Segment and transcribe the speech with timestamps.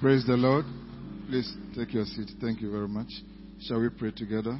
[0.00, 0.64] Praise the Lord.
[1.28, 2.30] Please take your seat.
[2.40, 3.08] Thank you very much.
[3.60, 4.58] Shall we pray together?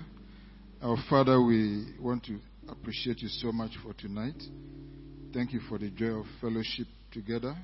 [0.83, 4.35] Our Father, we want to appreciate you so much for tonight.
[5.33, 7.57] Thank you for the joy of fellowship together.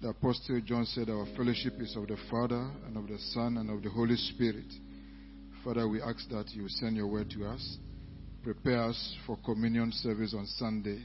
[0.00, 3.70] The Apostle John said, Our fellowship is of the Father and of the Son and
[3.70, 4.66] of the Holy Spirit.
[5.62, 7.76] Father, we ask that you send your word to us.
[8.42, 11.04] Prepare us for communion service on Sunday.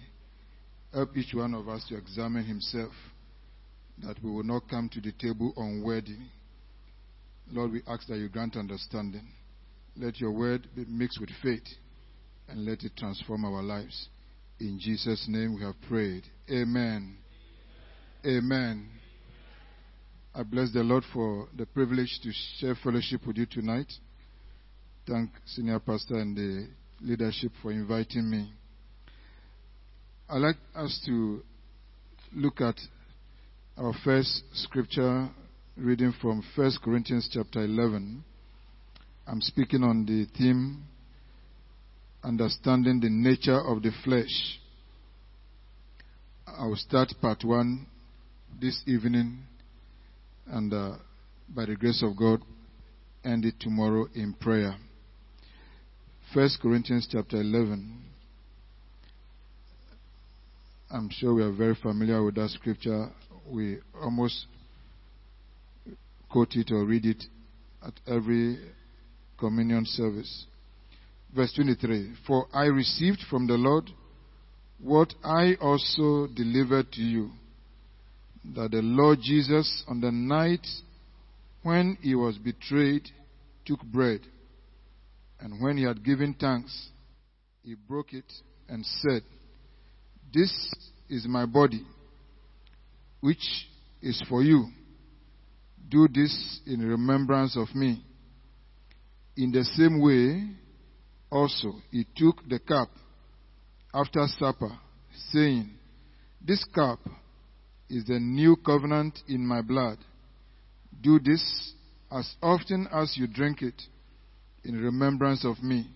[0.92, 2.92] Help each one of us to examine himself
[4.04, 6.18] that we will not come to the table unworthy.
[7.52, 9.28] Lord, we ask that you grant understanding.
[9.96, 11.68] Let your word be mixed with faith
[12.48, 14.10] and let it transform our lives.
[14.60, 16.24] In Jesus' name we have prayed.
[16.50, 17.18] Amen.
[18.26, 18.90] Amen.
[20.36, 23.92] I bless the Lord for the privilege to share fellowship with you tonight.
[25.08, 26.68] Thank Senior Pastor and the
[27.02, 28.52] leadership for inviting me.
[30.30, 31.42] I'd like us to
[32.36, 32.76] look at
[33.80, 35.30] our first scripture
[35.76, 38.24] reading from 1 Corinthians chapter 11.
[39.28, 40.84] I'm speaking on the theme
[42.24, 44.60] understanding the nature of the flesh.
[46.48, 47.86] I will start part one
[48.60, 49.44] this evening
[50.48, 50.96] and uh,
[51.56, 52.42] by the grace of God
[53.24, 54.76] end it tomorrow in prayer.
[56.34, 58.02] 1 Corinthians chapter 11.
[60.90, 63.12] I'm sure we are very familiar with that scripture
[63.50, 64.46] we almost
[66.30, 67.24] quote it or read it
[67.86, 68.60] at every
[69.38, 70.46] communion service.
[71.36, 73.90] Verse 23 For I received from the Lord
[74.80, 77.32] what I also delivered to you
[78.56, 80.66] that the Lord Jesus, on the night
[81.64, 83.10] when he was betrayed,
[83.66, 84.22] took bread,
[85.40, 86.90] and when he had given thanks,
[87.64, 88.32] he broke it
[88.70, 89.24] and said,
[90.34, 90.52] This
[91.10, 91.86] is my body
[93.28, 93.68] which
[94.02, 94.70] is for you.
[95.90, 98.02] Do this in remembrance of me.
[99.36, 100.50] In the same way,
[101.30, 102.88] also, he took the cup
[103.94, 104.72] after supper,
[105.32, 105.72] saying,
[106.40, 107.00] This cup
[107.90, 109.98] is the new covenant in my blood.
[111.02, 111.74] Do this
[112.10, 113.82] as often as you drink it
[114.64, 115.92] in remembrance of me.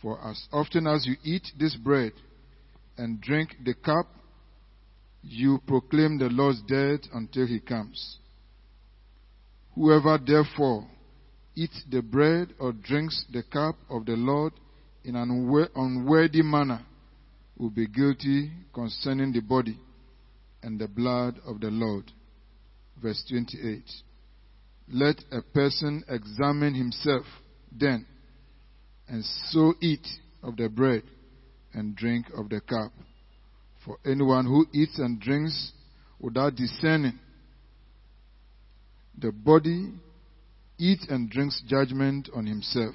[0.00, 2.12] For as often as you eat this bread
[2.96, 4.06] and drink the cup,
[5.22, 8.18] you proclaim the Lord's death until he comes.
[9.74, 10.86] Whoever therefore
[11.54, 14.52] eats the bread or drinks the cup of the Lord
[15.04, 15.30] in an
[15.74, 16.84] unworthy manner
[17.56, 19.78] will be guilty concerning the body
[20.62, 22.04] and the blood of the Lord.
[23.02, 23.82] Verse 28.
[24.92, 27.24] Let a person examine himself
[27.70, 28.06] then,
[29.08, 30.06] and so eat
[30.42, 31.02] of the bread
[31.72, 32.92] and drink of the cup.
[33.90, 35.72] For anyone who eats and drinks
[36.20, 37.18] without discerning
[39.18, 39.90] the body
[40.78, 42.94] eats and drinks judgment on himself.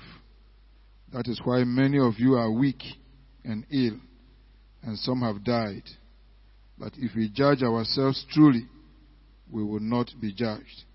[1.11, 2.81] That is why many of you are weak
[3.43, 3.99] and ill,
[4.83, 5.83] and some have died.
[6.77, 8.65] But if we judge ourselves truly,
[9.51, 10.85] we will not be judged.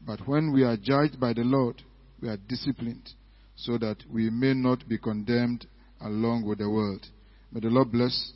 [0.00, 1.82] But when we are judged by the Lord,
[2.22, 3.10] we are disciplined
[3.56, 5.66] so that we may not be condemned
[6.00, 7.04] along with the world.
[7.50, 8.32] May the Lord bless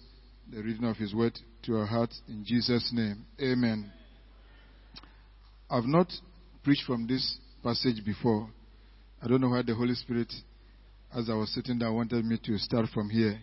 [0.51, 3.25] the reading of His word to our hearts in Jesus' name.
[3.41, 3.93] Amen.
[5.71, 6.13] I've not
[6.65, 8.49] preached from this passage before.
[9.23, 10.33] I don't know why the Holy Spirit,
[11.17, 13.39] as I was sitting there, wanted me to start from here.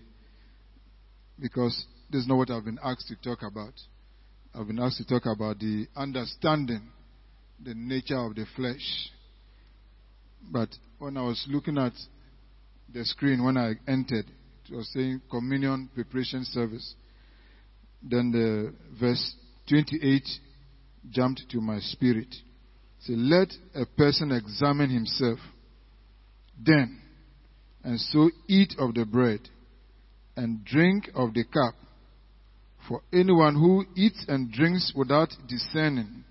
[1.40, 3.74] Because this is not what I've been asked to talk about.
[4.53, 6.89] I've been asked to talk about the understanding
[7.63, 9.12] the nature of the flesh.
[10.51, 10.69] But
[11.00, 11.94] when I was looking at
[12.94, 14.25] the screen when I entered,
[14.72, 16.96] was saying communion preparation service.
[18.02, 19.36] Then the verse
[19.70, 20.24] 28
[21.10, 22.34] jumped to my spirit.
[23.00, 25.40] Say, let a person examine himself
[26.60, 27.00] then,
[27.84, 29.42] and so eat of the bread
[30.36, 31.76] and drink of the cup.
[32.88, 36.24] For anyone who eats and drinks without discerning,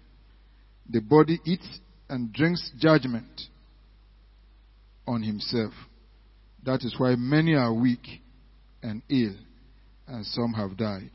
[0.89, 3.43] the body eats and drinks judgment
[5.07, 5.73] on himself.
[6.65, 8.23] That is why many are weak
[8.83, 9.35] and ill,
[10.07, 11.11] and some have died.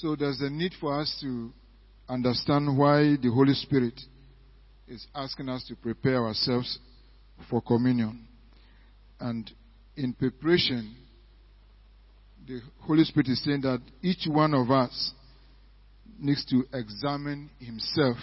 [0.00, 1.50] So there's a need for us to
[2.08, 4.00] understand why the Holy Spirit
[4.86, 6.78] is asking us to prepare ourselves
[7.48, 8.26] for communion.
[9.18, 9.50] And
[9.96, 10.94] in preparation,
[12.46, 15.12] the Holy Spirit is saying that each one of us
[16.18, 18.16] needs to examine himself.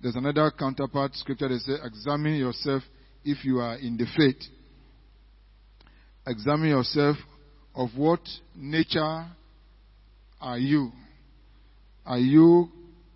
[0.00, 2.82] There's another counterpart scripture that says, Examine yourself
[3.24, 4.42] if you are in the faith
[6.26, 7.16] examine yourself
[7.74, 8.20] of what
[8.56, 9.26] nature
[10.40, 10.92] are you?
[12.10, 12.68] are you,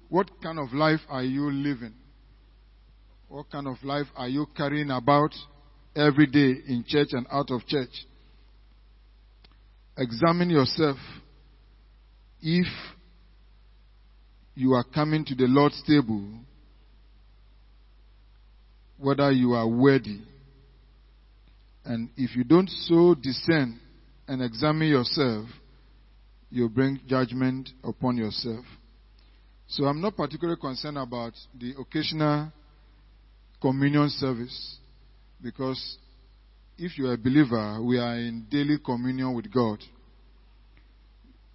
[0.08, 1.94] what kind of life are you living?
[3.28, 5.34] What kind of life are you carrying about
[5.96, 7.90] every day in church and out of church?
[9.96, 10.96] Examine yourself
[12.40, 12.66] if
[14.54, 16.24] you are coming to the Lord's table,
[18.98, 20.20] whether you are worthy.
[21.84, 23.78] And if you don't so discern
[24.26, 25.48] and examine yourself,
[26.50, 28.64] you bring judgment upon yourself.
[29.66, 32.52] So I'm not particularly concerned about the occasional
[33.60, 34.76] communion service
[35.42, 35.98] because
[36.78, 39.78] if you're a believer, we are in daily communion with God.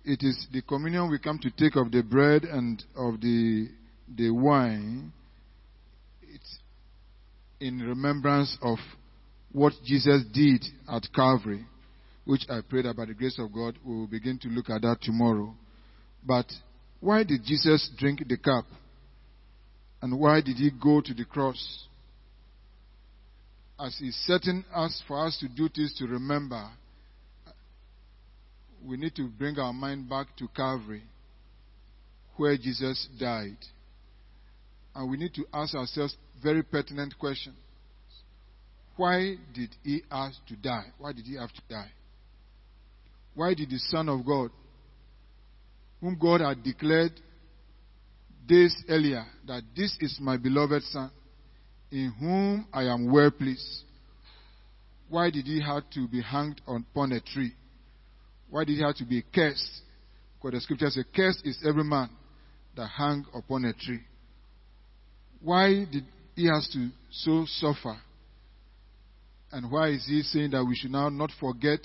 [0.03, 3.69] It is the communion we come to take of the bread and of the,
[4.15, 5.11] the wine.
[6.21, 6.59] It's
[7.59, 8.77] in remembrance of
[9.51, 11.65] what Jesus did at Calvary,
[12.25, 14.81] which I pray that by the grace of God we will begin to look at
[14.83, 15.53] that tomorrow.
[16.25, 16.45] But
[16.99, 18.65] why did Jesus drink the cup?
[20.01, 21.85] And why did he go to the cross?
[23.79, 26.69] As he's setting us for us to do things to remember,
[28.85, 31.03] we need to bring our mind back to Calvary,
[32.37, 33.57] where Jesus died.
[34.95, 37.55] And we need to ask ourselves very pertinent questions.
[38.99, 40.87] Why did he ask to die?
[40.97, 41.89] Why did he have to die?
[43.33, 44.51] Why did the Son of God
[46.01, 47.13] whom God had declared
[48.45, 51.09] days earlier that this is my beloved Son,
[51.89, 53.83] in whom I am well pleased.
[55.07, 57.53] Why did he have to be hanged upon a tree?
[58.49, 59.81] Why did he have to be cursed?
[60.41, 62.09] Because the scripture says, Cursed is every man
[62.75, 64.01] that hang upon a tree.
[65.41, 66.03] Why did
[66.35, 67.97] he have to so suffer?
[69.51, 71.79] And why is he saying that we should now not forget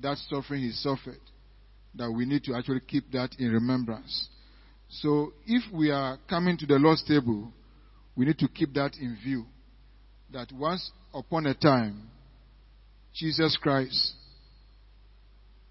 [0.00, 1.20] that suffering he suffered?
[1.98, 4.28] that we need to actually keep that in remembrance.
[4.88, 7.52] So if we are coming to the Lord's table,
[8.16, 9.44] we need to keep that in view.
[10.32, 12.08] That once upon a time,
[13.14, 14.14] Jesus Christ,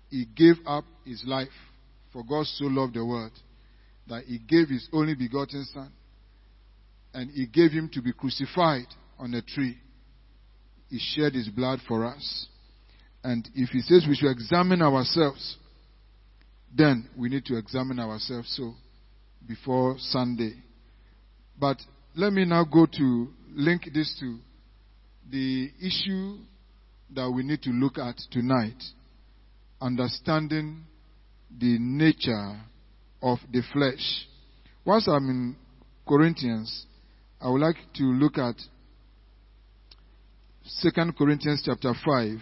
[0.09, 1.47] He gave up His life.
[2.13, 3.33] For God so loved the world
[4.07, 5.91] that He gave His only begotten Son.
[7.13, 8.87] And He gave Him to be crucified
[9.17, 9.77] on a tree.
[10.89, 12.47] He shed His blood for us.
[13.23, 15.57] And if He says we should examine ourselves,
[16.75, 18.73] then we need to examine ourselves so
[19.47, 20.53] before Sunday.
[21.59, 21.77] But
[22.15, 24.37] let me now go to link this to
[25.29, 26.37] the issue
[27.15, 28.81] that we need to look at tonight
[29.81, 30.83] understanding
[31.59, 32.59] the nature
[33.21, 34.27] of the flesh.
[34.85, 35.55] Once I'm in
[36.07, 36.85] Corinthians,
[37.41, 38.55] I would like to look at
[40.81, 42.39] 2 Corinthians chapter 5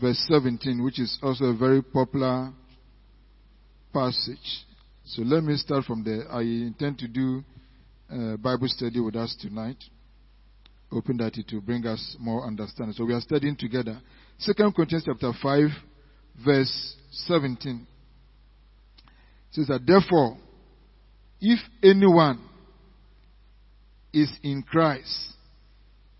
[0.00, 2.52] verse 17, which is also a very popular
[3.92, 4.64] passage.
[5.04, 6.30] So let me start from there.
[6.30, 7.42] I intend to do
[8.10, 9.82] a Bible study with us tonight.
[10.90, 12.94] Hoping that it will bring us more understanding.
[12.94, 14.00] So we are studying together.
[14.38, 15.68] Second Corinthians chapter 5,
[16.44, 17.86] verse 17.
[19.48, 20.36] It says that therefore,
[21.40, 22.40] if anyone
[24.12, 25.34] is in Christ,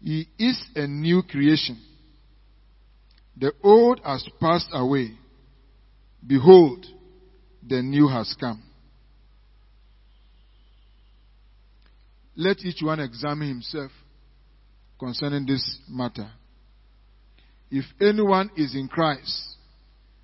[0.02, 1.79] he is a new creation.
[3.37, 5.12] The old has passed away.
[6.26, 6.85] Behold,
[7.67, 8.63] the new has come.
[12.36, 13.91] Let each one examine himself
[14.98, 16.31] concerning this matter.
[17.70, 19.56] If anyone is in Christ,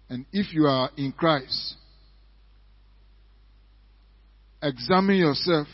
[0.08, 1.76] and if you are in Christ,
[4.62, 5.68] examine yourself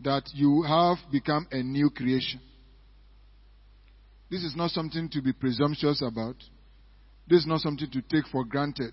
[0.00, 2.40] that you have become a new creation.
[4.30, 6.36] This is not something to be presumptuous about.
[7.28, 8.92] This is not something to take for granted.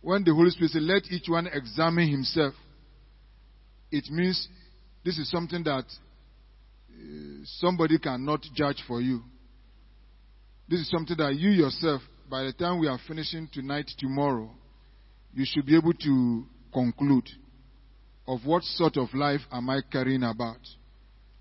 [0.00, 2.54] When the Holy Spirit says, let each one examine himself,
[3.90, 4.48] it means
[5.04, 9.22] this is something that uh, somebody cannot judge for you.
[10.68, 14.50] This is something that you yourself, by the time we are finishing tonight, tomorrow,
[15.34, 17.28] you should be able to conclude
[18.26, 20.60] of what sort of life am I carrying about?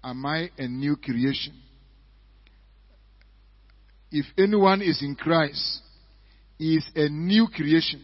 [0.04, 1.54] Am I a new creation?
[4.12, 5.82] If anyone is in Christ,
[6.58, 8.02] he is a new creation.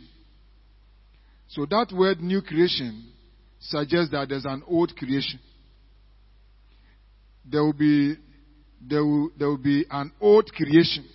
[1.50, 3.12] So that word new creation
[3.60, 5.40] suggests that there's an old creation.
[7.46, 8.16] There will be,
[8.82, 11.06] there will, there will be an old creation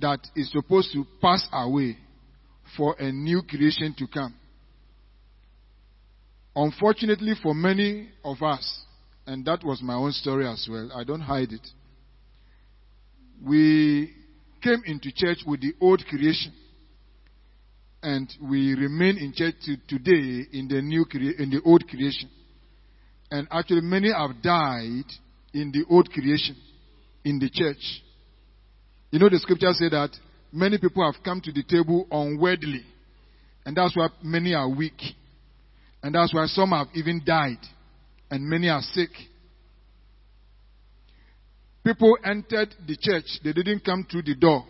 [0.00, 1.96] that is supposed to pass away
[2.76, 4.34] for a new creation to come.
[6.56, 8.80] Unfortunately for many of us,
[9.26, 11.66] and that was my own story as well, I don't hide it
[13.46, 14.12] we
[14.62, 16.52] came into church with the old creation.
[18.02, 22.28] and we remain in church to today in the new crea- in the old creation.
[23.30, 25.06] And actually, many have died
[25.54, 26.54] in the old creation
[27.24, 28.02] in the church.
[29.10, 30.10] You know, the scripture say that
[30.52, 32.84] many people have come to the table unworthily,
[33.64, 35.00] and that's why many are weak,
[36.02, 37.64] and that's why some have even died,
[38.30, 39.10] and many are sick.
[41.84, 44.64] People entered the church, they didn't come through the door.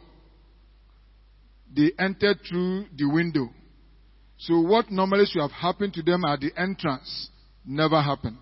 [1.74, 3.50] They entered through the window.
[4.38, 7.30] So what normally should have happened to them at the entrance
[7.64, 8.38] never happened.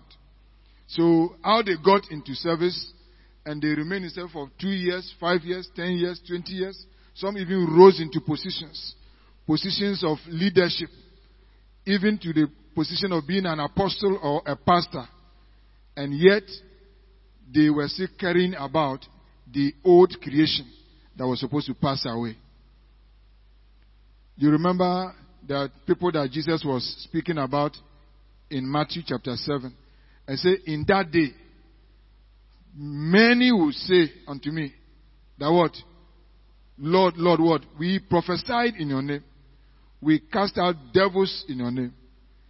[0.87, 2.93] So how they got into service
[3.45, 6.85] and they remained in service for two years, five years, ten years, twenty years.
[7.15, 8.95] Some even rose into positions,
[9.45, 10.89] positions of leadership,
[11.85, 15.07] even to the position of being an apostle or a pastor.
[15.95, 16.43] And yet
[17.53, 19.05] they were still caring about
[19.51, 20.69] the old creation
[21.17, 22.35] that was supposed to pass away.
[24.35, 25.13] You remember
[25.47, 27.75] that people that Jesus was speaking about
[28.49, 29.73] in Matthew chapter 7
[30.27, 31.27] and say, In that day,
[32.75, 34.73] many will say unto me,
[35.39, 35.71] that what?
[36.77, 37.61] Lord, Lord, what?
[37.77, 39.23] We prophesied in your name.
[40.01, 41.93] We cast out devils in your name.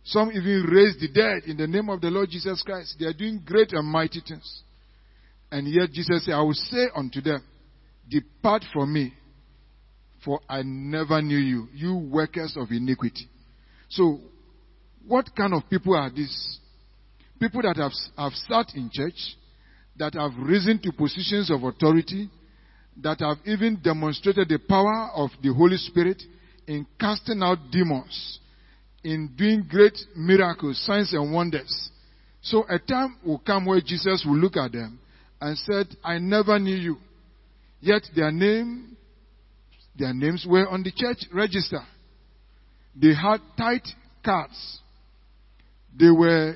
[0.06, 2.96] Some even raised the dead in the name of the Lord Jesus Christ.
[3.00, 4.64] They are doing great and mighty things.
[5.54, 7.40] And yet Jesus said, I will say unto them,
[8.10, 9.14] Depart from me,
[10.26, 13.30] for I never knew you, you workers of iniquity.
[13.88, 14.20] So,
[15.08, 16.58] what kind of people are these?
[17.40, 19.38] People that have, have sat in church,
[19.98, 22.32] that have risen to positions of authority,
[23.04, 26.20] that have even demonstrated the power of the Holy Spirit
[26.66, 28.40] in casting out demons,
[29.04, 31.92] in doing great miracles, signs and wonders.
[32.42, 34.98] So a time will come where Jesus will look at them
[35.44, 36.98] and said, I never knew you.
[37.82, 38.96] Yet their name,
[39.94, 41.82] their names were on the church register.
[42.96, 43.86] They had tight
[44.24, 44.80] cards.
[46.00, 46.56] They were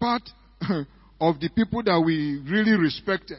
[0.00, 0.28] part
[1.20, 3.38] of the people that we really respected.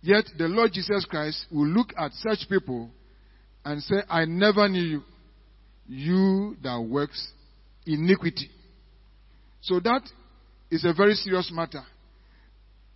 [0.00, 2.88] Yet the Lord Jesus Christ will look at such people
[3.62, 5.02] and say, I never knew you,
[5.86, 7.28] you that works
[7.84, 8.48] iniquity.
[9.60, 10.00] So that
[10.70, 11.82] is a very serious matter.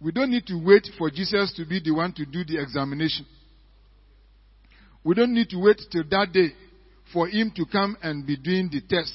[0.01, 3.27] We don't need to wait for Jesus to be the one to do the examination.
[5.05, 6.49] We don't need to wait till that day
[7.13, 9.15] for him to come and be doing the test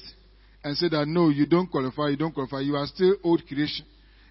[0.63, 3.85] and say that no, you don't qualify, you don't qualify, you are still old creation.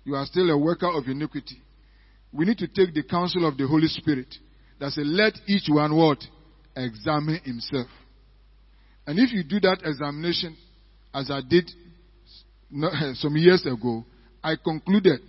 [0.05, 1.57] You are still a worker of iniquity.
[2.33, 4.35] We need to take the counsel of the Holy Spirit
[4.79, 6.19] that says, let each one what?
[6.77, 7.87] Examine himself.
[9.07, 10.57] And if you do that examination,
[11.15, 11.71] as I did
[13.15, 14.05] some years ago,
[14.43, 15.21] I concluded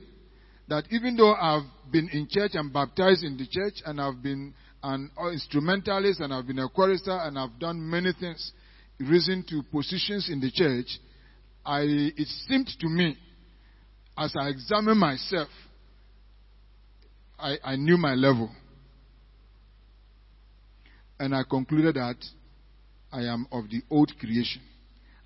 [0.68, 4.54] that even though I've been in church and baptized in the church and I've been
[4.82, 8.52] an instrumentalist and I've been a chorister and I've done many things,
[9.00, 10.88] risen to positions in the church,
[11.66, 13.18] I, it seemed to me,
[14.18, 15.50] as I examined myself,
[17.38, 18.50] I, I knew my level.
[21.20, 22.18] And I concluded that
[23.12, 24.62] I am of the old creation.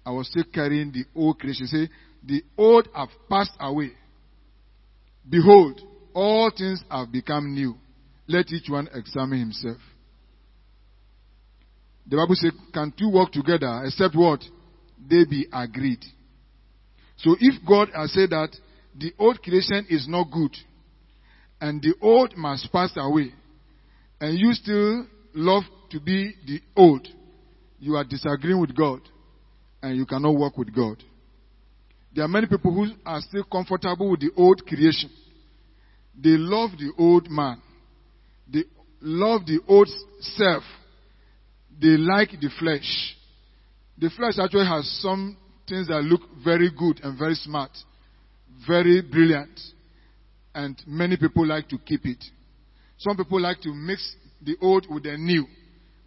[0.06, 1.68] I was still carrying the old creation.
[1.68, 1.90] Say,
[2.24, 3.92] the old have passed away.
[5.30, 5.82] Behold,
[6.14, 7.76] all things have become new.
[8.28, 9.78] Let each one examine himself.
[12.08, 14.44] The Bible says, Can two work together except what?
[15.10, 16.04] They be agreed.
[17.18, 18.50] So if God has said that
[18.98, 20.56] the old creation is not good
[21.62, 23.34] and the old must pass away,
[24.20, 27.08] and you still love to be the old,
[27.80, 29.02] you are disagreeing with God
[29.82, 31.04] and you cannot work with God.
[32.14, 35.10] There are many people who are still comfortable with the old creation.
[36.22, 37.62] They love the old man.
[38.52, 38.64] They
[39.02, 39.90] love the old
[40.20, 40.64] self.
[41.80, 43.16] They like the flesh.
[43.98, 45.38] The flesh actually has some
[45.68, 47.72] things that look very good and very smart,
[48.68, 49.60] very brilliant,
[50.56, 52.24] and many people like to keep it.
[52.98, 55.46] Some people like to mix the old with the new,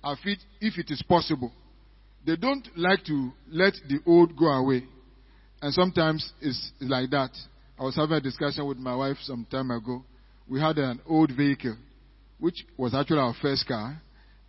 [0.05, 1.53] if it is possible.
[2.27, 4.85] They don't like to let the old go away.
[5.63, 7.31] And sometimes it's like that.
[7.79, 10.05] I was having a discussion with my wife some time ago.
[10.49, 11.77] We had an old vehicle,
[12.41, 14.03] which was actually our first car,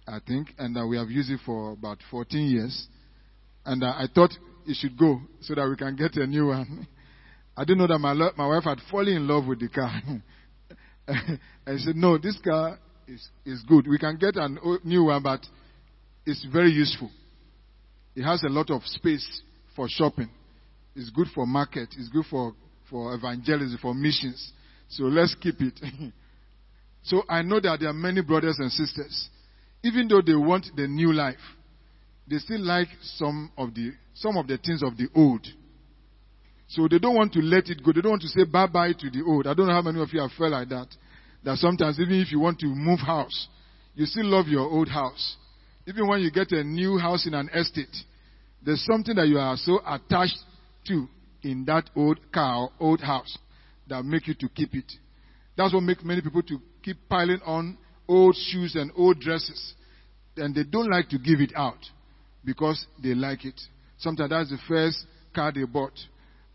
[0.08, 2.88] I think, and uh, we have used it for about 14 years.
[3.64, 4.32] And uh, I thought
[4.66, 6.88] it should go so that we can get a new one.
[7.58, 10.02] I didn't know that my, lo- my wife had fallen in love with the car.
[11.08, 13.88] and she said, No, this car is, is good.
[13.88, 14.50] We can get a
[14.84, 15.42] new one, but
[16.26, 17.12] it's very useful.
[18.16, 19.42] It has a lot of space
[19.76, 20.32] for shopping.
[20.96, 21.90] It's good for market.
[21.98, 22.54] It's good for,
[22.90, 24.52] for evangelism, for missions.
[24.90, 25.80] So let's keep it.
[27.04, 29.30] so I know that there are many brothers and sisters,
[29.84, 31.36] even though they want the new life,
[32.30, 35.46] they still like some of the some of the things of the old.
[36.68, 37.92] So they don't want to let it go.
[37.92, 39.48] They don't want to say bye bye to the old.
[39.48, 40.88] I don't know how many of you have felt like that.
[41.44, 43.48] That sometimes even if you want to move house,
[43.96, 45.36] you still love your old house.
[45.86, 47.94] Even when you get a new house in an estate,
[48.64, 50.38] there's something that you are so attached
[50.86, 51.08] to
[51.42, 53.38] in that old car old house
[53.88, 54.92] that make you to keep it.
[55.58, 59.74] That's what makes many people to keep piling on old shoes and old dresses.
[60.36, 61.78] And they don't like to give it out
[62.44, 63.60] because they like it.
[63.98, 65.94] Sometimes that's the first car they bought.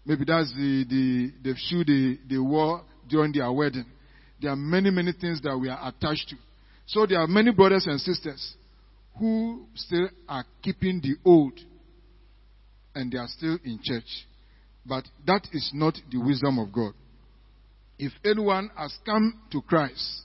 [0.05, 3.87] Maybe that's the, the, the shoe they, they wore during their wedding.
[4.41, 6.37] There are many, many things that we are attached to.
[6.87, 8.55] So there are many brothers and sisters
[9.19, 11.59] who still are keeping the old
[12.99, 14.27] and they are still in church.
[14.85, 16.93] But that is not the wisdom of God.
[17.97, 20.23] If anyone has come to Christ,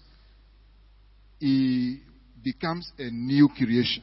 [1.40, 2.00] he
[2.44, 4.02] becomes a new creation.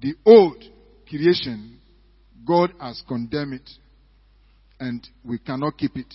[0.00, 0.62] The old
[1.08, 1.80] creation,
[2.46, 3.70] God has condemned it,
[4.78, 6.14] and we cannot keep it.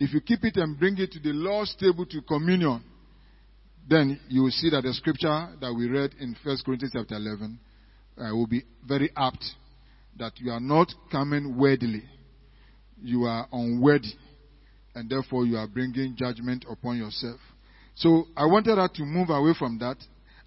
[0.00, 2.82] If you keep it and bring it to the Lord's table to communion,
[3.88, 7.60] then you will see that the scripture that we read in 1 Corinthians chapter 11
[8.18, 9.44] uh, will be very apt
[10.18, 12.04] that you are not coming worthily.
[13.02, 14.14] You are unworthy.
[14.94, 17.40] And therefore you are bringing judgment upon yourself.
[17.96, 19.96] So I wanted us to move away from that.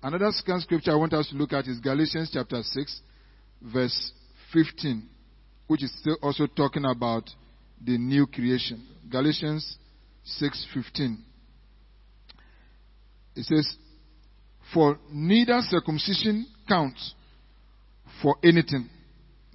[0.02, 3.02] Another second scripture I want us to look at is Galatians chapter 6,
[3.62, 4.12] verse
[4.54, 5.08] 15,
[5.68, 7.30] which is still also talking about
[7.84, 8.86] the new creation.
[9.10, 9.78] Galatians
[10.24, 11.24] 6:15.
[13.36, 13.78] It says,
[14.74, 17.14] "For neither circumcision counts
[18.22, 18.90] for anything,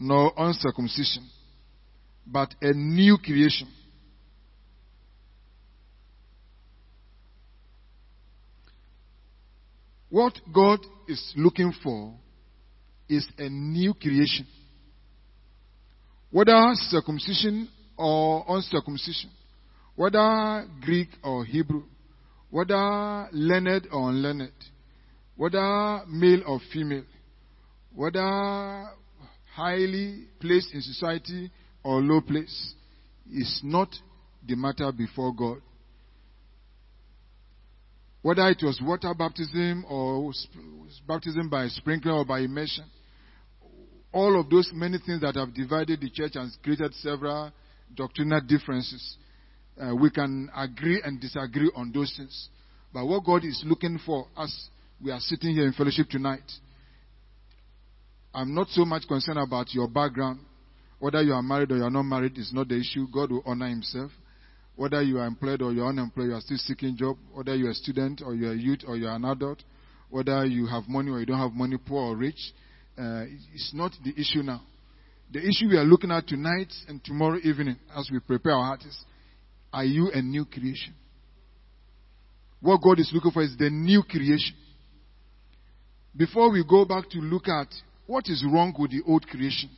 [0.03, 1.25] nor uncircumcision,
[2.27, 3.69] but a new creation."
[10.11, 12.15] What God is looking for
[13.09, 14.47] is a new creation.
[16.31, 19.31] Whether circumcision or uncircumcision,
[19.95, 21.85] whether Greek or Hebrew,
[22.51, 24.53] whether learned or unlearned,
[25.37, 27.05] whether male or female,
[27.95, 28.91] whether
[29.55, 31.51] highly placed in society
[31.85, 32.75] or low place,
[33.33, 33.89] is not
[34.47, 35.59] the matter before God
[38.23, 40.33] whether it was water baptism or
[41.07, 42.85] baptism by sprinkling or by immersion,
[44.13, 47.51] all of those many things that have divided the church and created several
[47.95, 49.17] doctrinal differences.
[49.81, 52.49] Uh, we can agree and disagree on those things.
[52.93, 54.69] But what God is looking for as
[55.03, 56.43] we are sitting here in fellowship tonight,
[58.35, 60.41] I'm not so much concerned about your background.
[60.99, 63.07] Whether you are married or you are not married is not the issue.
[63.13, 64.11] God will honor Himself.
[64.75, 67.19] Whether you are employed or you're unemployed, you are still seeking job.
[67.35, 69.63] Whether you're a student or you're a youth or you're an adult.
[70.09, 72.53] Whether you have money or you don't have money, poor or rich.
[72.97, 74.63] Uh, it's not the issue now.
[75.33, 78.85] The issue we are looking at tonight and tomorrow evening as we prepare our hearts
[78.85, 79.05] is,
[79.73, 80.95] are you a new creation?
[82.61, 84.55] What God is looking for is the new creation.
[86.15, 87.69] Before we go back to look at
[88.13, 89.71] what is wrong with the old creation,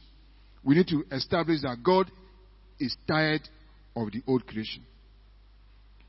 [0.64, 2.10] we need to establish that God
[2.80, 3.42] is tired
[3.94, 4.82] of the old creation.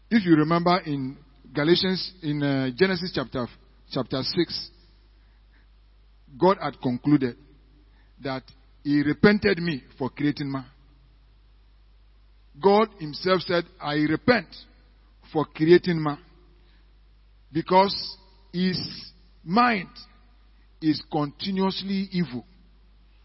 [0.10, 1.18] If you remember in
[1.54, 3.46] Galatians, in uh, Genesis chapter,
[3.92, 4.70] chapter 6,
[6.36, 7.38] God had concluded
[8.24, 8.42] that
[8.84, 10.66] He repented me for creating man.
[12.60, 14.48] God Himself said, I repent
[15.32, 16.18] for creating man.
[17.54, 18.18] Because
[18.52, 18.80] his
[19.44, 19.90] mind
[20.86, 22.46] is continuously evil.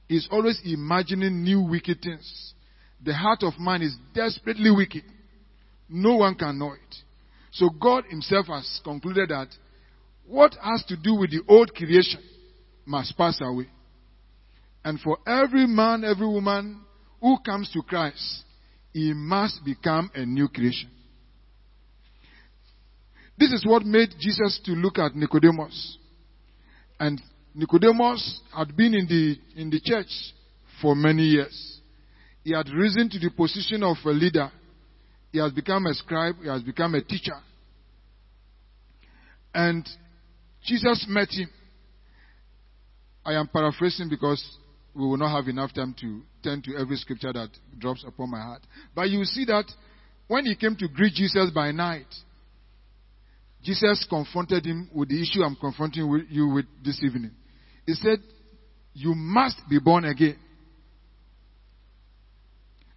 [0.08, 2.54] He's always imagining new wicked things.
[3.04, 5.04] The heart of man is desperately wicked.
[5.88, 6.96] No one can know it.
[7.52, 9.48] So God Himself has concluded that
[10.26, 12.22] what has to do with the old creation
[12.86, 13.68] must pass away.
[14.82, 16.80] And for every man, every woman
[17.20, 18.44] who comes to Christ,
[18.92, 20.88] he must become a new creation.
[23.38, 25.98] This is what made Jesus to look at Nicodemus.
[26.98, 27.20] And
[27.54, 30.10] Nicodemus had been in the, in the church
[30.80, 31.80] for many years.
[32.44, 34.50] He had risen to the position of a leader.
[35.32, 36.36] He has become a scribe.
[36.42, 37.36] He has become a teacher.
[39.54, 39.86] And
[40.64, 41.50] Jesus met him.
[43.24, 44.42] I am paraphrasing because
[44.94, 48.40] we will not have enough time to turn to every scripture that drops upon my
[48.40, 48.62] heart.
[48.94, 49.64] But you see that
[50.26, 52.06] when he came to greet Jesus by night,
[53.62, 57.32] Jesus confronted him with the issue I'm confronting you with this evening.
[57.90, 58.20] He said,
[58.92, 60.36] You must be born again.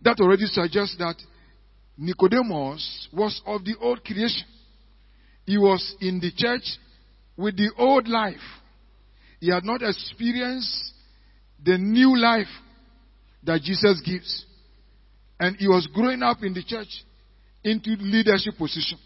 [0.04, 1.16] That already suggests that
[1.98, 4.46] Nicodemus was of the old creation.
[5.48, 6.78] He was in the church
[7.36, 8.36] with the old life.
[9.40, 10.94] He had not experienced
[11.66, 12.54] the new life
[13.42, 14.46] that Jesus gives.
[15.40, 17.04] And he was growing up in the church
[17.64, 19.00] into leadership position.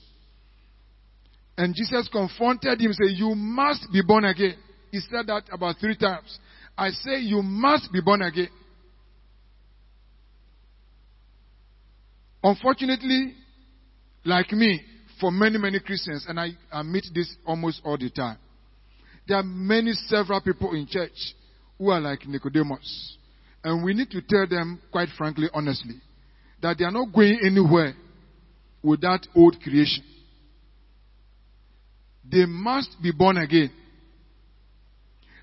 [1.57, 4.57] And Jesus confronted him, said, You must be born again.
[4.91, 6.39] He said that about three times.
[6.77, 8.49] I say, You must be born again.
[12.43, 13.33] Unfortunately,
[14.23, 14.79] like me,
[15.19, 18.37] for many, many Christians, and I, I meet this almost all the time,
[19.27, 21.33] there are many, several people in church
[21.77, 23.17] who are like Nicodemus.
[23.63, 25.95] And we need to tell them, quite frankly, honestly,
[26.61, 27.93] that they are not going anywhere
[28.81, 30.03] with that old creation.
[32.29, 33.71] They must be born again.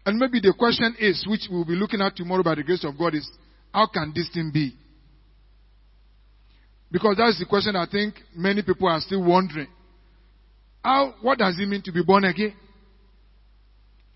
[0.07, 2.99] And maybe the question is, which we'll be looking at tomorrow by the grace of
[2.99, 3.29] God, is
[3.73, 4.75] how can this thing be?
[6.91, 9.69] Because that's the question I think many people are still wondering.
[10.85, 12.55] How, what does it mean to be born again?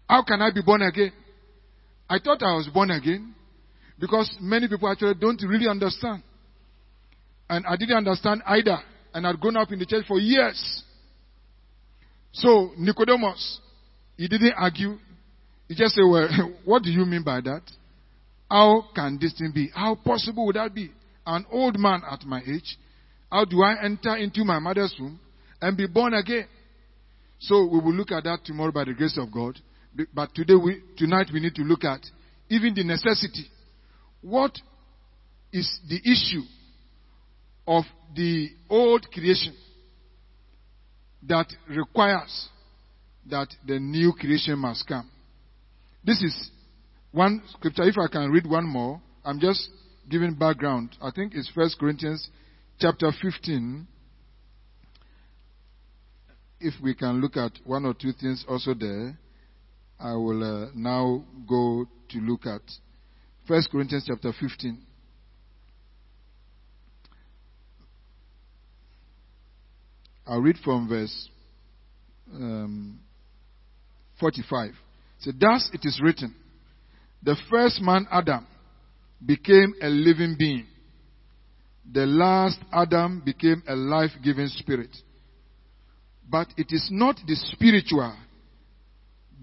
[0.08, 1.12] How can I be born again?
[2.08, 3.34] I thought I was born again
[3.98, 6.22] because many people actually don't really understand.
[7.50, 8.78] And I didn't understand either.
[9.14, 10.84] And I'd grown up in the church for years.
[12.32, 13.60] So, Nicodemus,
[14.16, 14.98] he didn't argue.
[15.68, 16.28] He just said, Well,
[16.64, 17.62] what do you mean by that?
[18.50, 19.70] How can this thing be?
[19.74, 20.90] How possible would that be?
[21.26, 22.78] An old man at my age,
[23.30, 25.20] how do I enter into my mother's womb
[25.60, 26.46] and be born again?
[27.40, 29.58] So we will look at that tomorrow by the grace of God.
[30.14, 32.00] But today we, tonight we need to look at
[32.48, 33.44] even the necessity.
[34.22, 34.58] What
[35.52, 36.42] is the issue
[37.66, 37.84] of
[38.16, 39.54] the old creation
[41.26, 42.48] that requires
[43.28, 45.08] that the new creation must come.
[46.08, 46.50] This is
[47.12, 47.82] one scripture.
[47.82, 49.68] If I can read one more, I'm just
[50.08, 50.96] giving background.
[51.02, 52.30] I think it's First Corinthians
[52.80, 53.86] chapter 15.
[56.60, 59.18] If we can look at one or two things also there,
[60.00, 62.62] I will uh, now go to look at
[63.46, 64.80] First Corinthians chapter 15.
[70.26, 71.28] I'll read from verse
[72.32, 72.98] um,
[74.18, 74.72] 45.
[75.20, 76.34] So, thus it is written,
[77.22, 78.46] the first man, Adam,
[79.24, 80.66] became a living being.
[81.92, 84.94] The last Adam became a life giving spirit.
[86.28, 88.14] But it is not the spiritual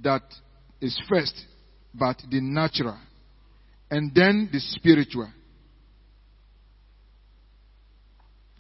[0.04, 0.22] that
[0.80, 1.34] is first,
[1.94, 2.98] but the natural.
[3.90, 5.30] And then the spiritual.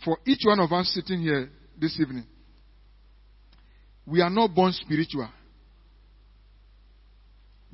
[0.04, 1.49] For each one of us sitting here
[1.80, 2.25] this evening.
[4.06, 5.30] We are not born spiritual.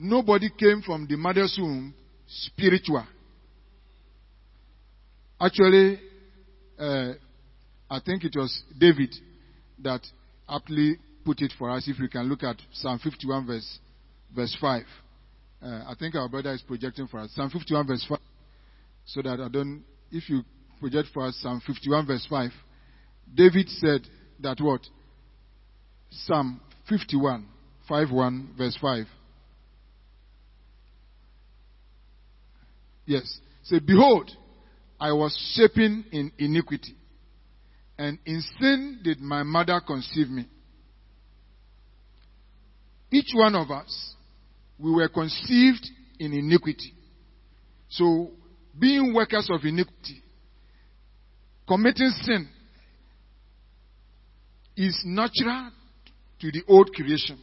[0.04, 1.94] Nobody came from the mother's womb
[2.28, 3.06] spiritual.
[5.40, 6.00] Actually,
[6.80, 7.12] uh,
[7.88, 9.14] I think it was David
[9.84, 10.02] that
[10.50, 11.88] aptly put it for us.
[11.88, 13.80] If we can look at Psalm 51, verse,
[14.36, 14.82] verse 5.
[15.62, 17.30] Uh, I think our brother is projecting for us.
[17.36, 18.18] Psalm 51, verse 5.
[19.06, 20.42] So that I don't, if you
[20.80, 22.50] project for us Psalm 51, verse 5.
[23.36, 24.02] David said
[24.40, 24.82] that what?
[26.10, 26.60] Psalm
[26.90, 27.46] 51,
[27.88, 29.06] 5 1, verse 5.
[33.12, 33.40] Yes.
[33.64, 34.32] Say, Behold,
[34.98, 36.96] I was shaping in iniquity,
[37.98, 40.48] and in sin did my mother conceive me.
[43.12, 44.16] Each one of us,
[44.80, 45.86] we were conceived
[46.20, 46.94] in iniquity.
[47.90, 48.32] So,
[48.80, 50.24] being workers of iniquity,
[51.68, 52.48] committing sin
[54.78, 55.72] is natural
[56.40, 57.38] to the old creation.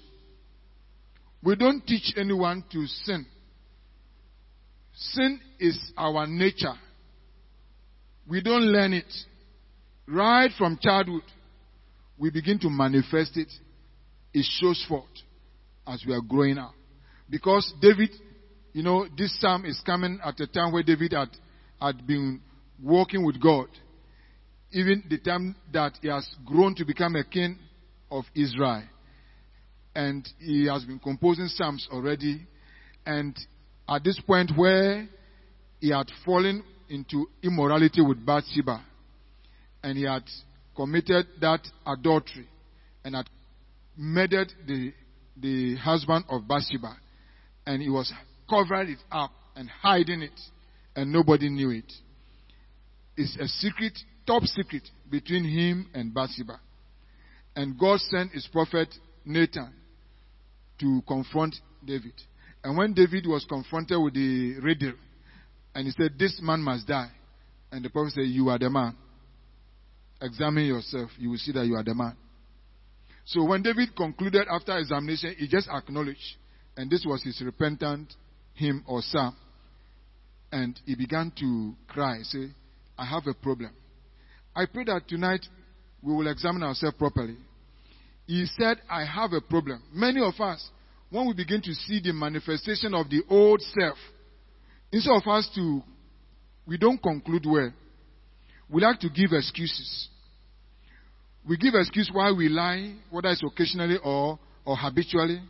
[1.43, 3.27] We don't teach anyone to sin.
[4.95, 6.75] Sin is our nature.
[8.29, 9.13] We don't learn it.
[10.07, 11.23] Right from childhood,
[12.17, 13.49] we begin to manifest it.
[14.33, 15.05] It shows forth
[15.87, 16.75] as we are growing up.
[17.29, 18.11] Because David,
[18.73, 21.29] you know, this psalm is coming at a time where David had,
[21.81, 22.41] had been
[22.83, 23.69] walking with God
[24.73, 27.59] even the time that he has grown to become a king
[28.11, 28.83] of Israel.
[29.95, 32.47] And he has been composing psalms already.
[33.07, 33.37] And
[33.89, 35.09] at this point where
[35.81, 38.85] he had fallen into immorality with Bathsheba,
[39.83, 40.25] and he had
[40.75, 42.49] committed that adultery,
[43.05, 43.29] and had
[43.97, 44.93] murdered the,
[45.37, 46.97] the husband of Bathsheba,
[47.67, 48.13] and he was
[48.49, 50.41] covering it up and hiding it,
[50.97, 51.93] and nobody knew it.
[53.17, 56.61] It's a secret top secret between him and Bathsheba.
[57.57, 59.73] And God sent his prophet Nathan
[60.81, 62.13] to confront David.
[62.63, 64.93] And when David was confronted with the riddle,
[65.75, 67.11] and he said, This man must die.
[67.71, 68.97] And the prophet said, You are the man.
[70.21, 71.11] Examine yourself.
[71.19, 72.17] You will see that you are the man.
[73.25, 76.37] So when David concluded after examination, he just acknowledged
[76.77, 78.15] And this was his repentant
[78.55, 79.37] hymn or psalm.
[80.51, 82.51] And he began to cry, say,
[82.97, 83.71] I have a problem.
[84.57, 85.45] I pray that tonight
[86.03, 87.37] we will examine ourselves properly.
[88.27, 89.83] He said, I have a problem.
[89.93, 90.71] Many of us,
[91.11, 93.99] when we begin to see the manifestation of the old self,
[94.93, 95.83] instead of us to,
[96.67, 97.73] we don't conclude well.
[98.71, 100.09] We like to give excuses.
[101.49, 105.41] We give excuse why we lie, whether it's occasionally or, or habitually.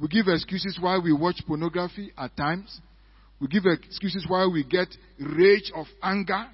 [0.00, 2.80] We give excuses why we watch pornography at times.
[3.40, 6.46] We give excuses why we get rage of anger,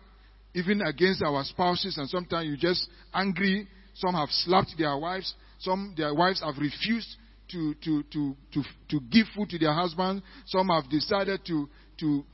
[0.55, 3.66] even against our spouses, and sometimes you just angry.
[3.94, 5.35] Some have slapped their wives.
[5.59, 7.16] Some their wives have refused
[7.52, 10.22] to, to, to, to, to give food to their husbands.
[10.46, 11.68] Some have decided to,
[12.00, 12.24] to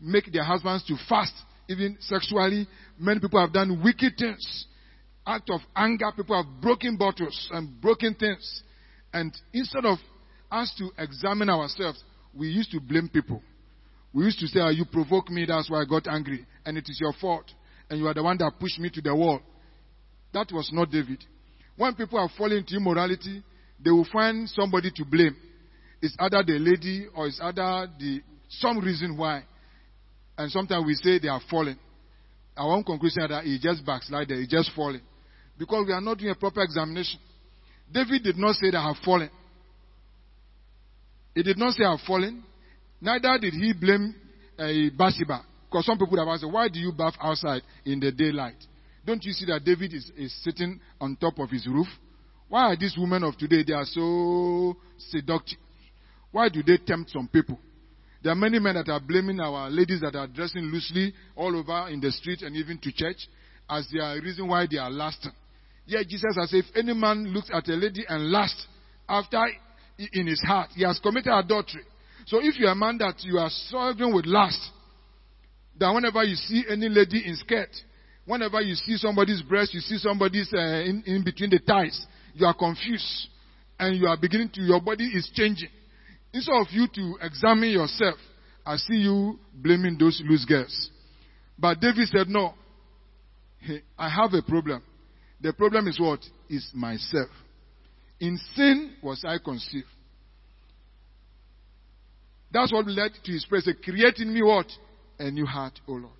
[0.00, 1.34] make their husbands to fast,
[1.68, 2.66] even sexually.
[2.98, 4.66] Many people have done wicked things.
[5.26, 8.62] Out of anger, people have broken bottles and broken things.
[9.12, 9.98] And instead of
[10.50, 12.02] us to examine ourselves,
[12.34, 13.42] we used to blame people.
[14.12, 16.44] We used to say, oh, You provoked me, that's why I got angry.
[16.64, 17.50] And it is your fault.
[17.88, 19.40] And you are the one that pushed me to the wall.
[20.32, 21.22] That was not David.
[21.76, 23.42] When people are falling into immorality,
[23.82, 25.36] they will find somebody to blame.
[26.00, 28.20] It's either the lady or it's either the
[28.58, 29.44] some reason why.
[30.36, 31.78] And sometimes we say they are falling.
[32.56, 35.00] Our own conclusion is that he just backslided, he just falling.
[35.58, 37.20] Because we are not doing a proper examination.
[37.92, 39.30] David did not say that I have fallen.
[41.34, 42.42] He did not say I have fallen.
[43.00, 44.14] Neither did he blame
[44.58, 45.42] uh, Bathsheba.
[45.68, 48.56] Because some people have asked, why do you bath outside in the daylight?
[49.04, 51.88] Don't you see that David is, is sitting on top of his roof?
[52.48, 55.58] Why are these women of today, they are so seductive?
[56.30, 57.58] Why do they tempt some people?
[58.22, 61.88] There are many men that are blaming our ladies that are dressing loosely all over
[61.88, 63.28] in the street and even to church
[63.68, 65.32] as their reason why they are lasting.
[65.86, 68.66] Yet Jesus has said, if any man looks at a lady and lusts
[69.08, 69.44] after
[70.12, 71.82] in his heart, he has committed adultery.
[72.26, 74.60] So if you're a man that you are struggling with lust,
[75.78, 77.70] that whenever you see any lady in skirt,
[78.24, 82.46] whenever you see somebody's breast, you see somebody's uh, in, in between the thighs, you
[82.46, 83.28] are confused
[83.80, 85.70] and you are beginning to, your body is changing.
[86.32, 88.16] Instead of you to examine yourself,
[88.64, 90.90] I see you blaming those loose girls.
[91.58, 92.54] But David said, no,
[93.98, 94.82] I have a problem.
[95.40, 96.20] The problem is what?
[96.48, 97.28] Is myself.
[98.20, 99.86] In sin was I conceived.
[102.52, 103.62] That's what led to his prayer.
[103.82, 104.66] Create in me what?
[105.18, 106.12] A new heart, O Lord.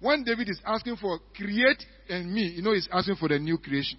[0.00, 3.58] When David is asking for create in me, you know he's asking for the new
[3.58, 3.98] creation.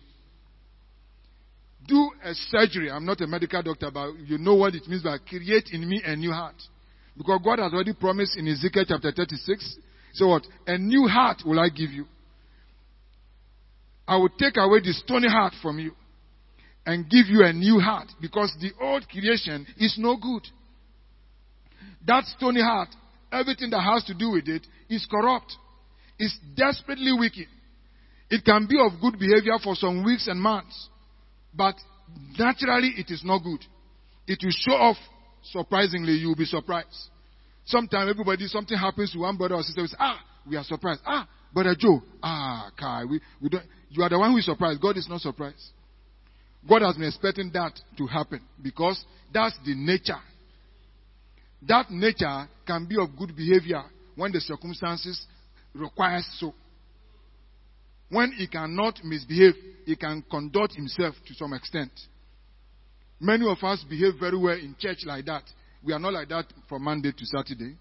[1.88, 2.92] Do a surgery.
[2.92, 6.02] I'm not a medical doctor, but you know what it means by create in me
[6.06, 6.56] a new heart.
[7.18, 9.78] Because God has already promised in Ezekiel chapter 36.
[10.14, 10.44] So what?
[10.68, 12.06] A new heart will I give you.
[14.08, 15.92] I will take away the stony heart from you
[16.86, 20.48] and give you a new heart because the old creation is no good.
[22.06, 22.90] That stony heart,
[23.32, 25.56] everything that has to do with it is corrupt.
[26.18, 27.48] It's desperately wicked.
[28.30, 30.90] It can be of good behavior for some weeks and months,
[31.54, 31.76] but
[32.38, 33.64] naturally it is not good.
[34.28, 34.98] It will show off
[35.44, 37.10] surprisingly, you will be surprised.
[37.66, 41.02] Sometimes everybody, something happens to one brother or sister, we say, ah, we are surprised.
[41.06, 44.82] Ah, brother Joe, ah, Kai, we, we don't, you are the one who is surprised.
[44.82, 45.72] God is not surprised.
[46.68, 50.20] God has been expecting that to happen because that's the nature.
[51.68, 53.84] That nature can be of good behavior
[54.16, 55.26] when the circumstances
[55.74, 56.54] requires so.
[58.12, 61.92] When he cannot misbehave, he can conduct himself to some extent.
[63.20, 65.44] Many of us behave very well in church like that.
[65.82, 67.78] We are not like that from Monday to Saturday.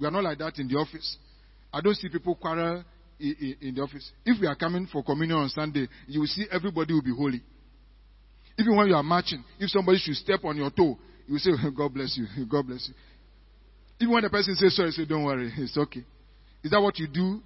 [0.00, 1.16] We are not like that in the office.
[1.72, 2.84] I don't see people quarrel
[3.20, 4.10] in, the office.
[4.26, 7.40] If we are coming for communion on Sunday, you will see everybody will be holy.
[8.58, 11.52] Even when you are marching, if somebody should step on your toe, you will say,
[11.76, 12.94] God bless you, God bless you.
[14.00, 16.04] Even when the person says sorry, you say, don't worry, it's okay.
[16.64, 17.40] Is that what you do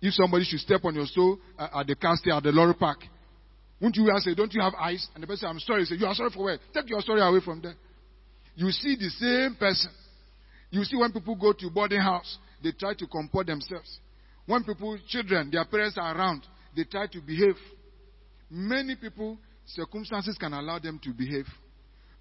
[0.00, 2.98] if somebody should step on your toe uh, at the castle at the lorry park?
[3.80, 5.06] Won't you say, don't you have eyes?
[5.14, 6.60] And the person, I'm sorry, say, you are sorry for what?
[6.72, 7.74] Take your story away from there.
[8.54, 9.90] You see the same person.
[10.70, 13.98] You see when people go to boarding house, they try to comport themselves.
[14.46, 16.42] When people, children, their parents are around,
[16.74, 17.56] they try to behave.
[18.50, 21.46] Many people, circumstances can allow them to behave.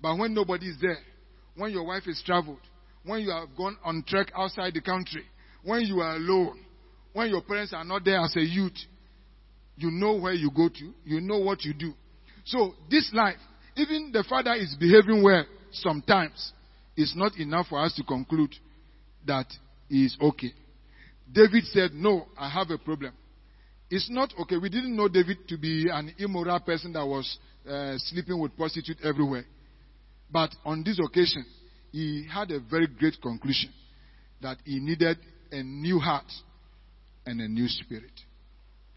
[0.01, 0.97] But when nobody is there,
[1.55, 2.59] when your wife is traveled,
[3.05, 5.23] when you have gone on trek outside the country,
[5.63, 6.59] when you are alone,
[7.15, 8.77] when your parents are not there as a youth,
[9.77, 11.93] you know where you go to, you know what you do.
[12.43, 13.37] So this life,
[13.77, 16.51] even the father is behaving well sometimes,
[16.97, 18.53] it's not enough for us to conclude
[19.25, 19.45] that
[19.87, 20.51] he is okay.
[21.31, 23.13] David said, No, I have a problem.
[23.89, 24.57] It's not okay.
[24.57, 28.99] We didn't know David to be an immoral person that was uh, sleeping with prostitutes
[29.05, 29.45] everywhere.
[30.29, 31.45] But on this occasion,
[31.93, 33.71] he had a very great conclusion
[34.41, 35.17] that he needed
[35.53, 36.25] a new heart
[37.25, 38.11] and a new spirit.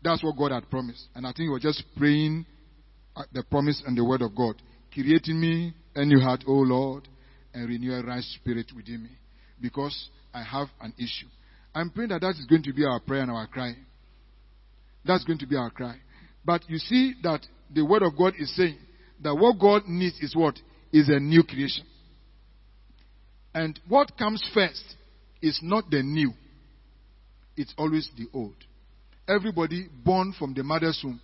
[0.02, 1.06] That's what God had promised.
[1.14, 2.46] And I think he was just praying
[3.16, 4.54] uh, the promise and the word of God.
[4.92, 7.08] Creating me a new heart, O Lord,
[7.52, 9.10] and renew a right spirit within me.
[9.60, 11.26] Because I have an issue.
[11.74, 13.74] I'm praying that that is going to be our prayer and our cry.
[15.04, 15.96] That's going to be our cry.
[16.44, 17.40] But you see that
[17.74, 18.78] the word of God is saying
[19.22, 20.58] that what God needs is what?
[20.92, 21.84] Is a new creation.
[23.54, 24.82] And what comes first
[25.42, 26.32] is not the new.
[27.58, 28.54] It's always the old.
[29.28, 31.20] Everybody born from the mother's womb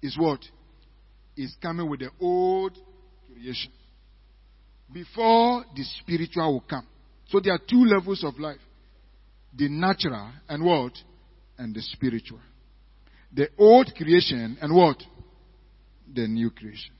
[0.00, 0.38] is what?
[1.36, 2.78] Is coming with the old
[3.26, 3.72] creation.
[4.92, 6.86] Before the spiritual will come.
[7.30, 8.60] So there are two levels of life.
[9.58, 10.92] The natural and what?
[11.58, 12.38] And the spiritual.
[13.34, 15.02] The old creation and what?
[16.14, 16.94] The new creation.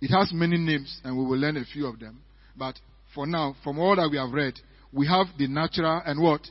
[0.00, 2.20] It has many names and we will learn a few of them.
[2.56, 2.78] But
[3.16, 4.54] for now, from all that we have read,
[4.92, 6.42] we have the natural and what?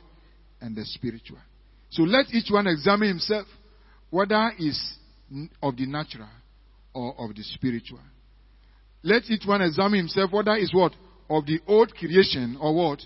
[0.60, 1.38] And the spiritual.
[1.90, 3.46] So let each one examine himself
[4.10, 4.78] whether is
[5.62, 6.28] of the natural
[6.94, 8.00] or of the spiritual.
[9.02, 10.92] Let each one examine himself whether is what?
[11.28, 13.00] Of the old creation or what?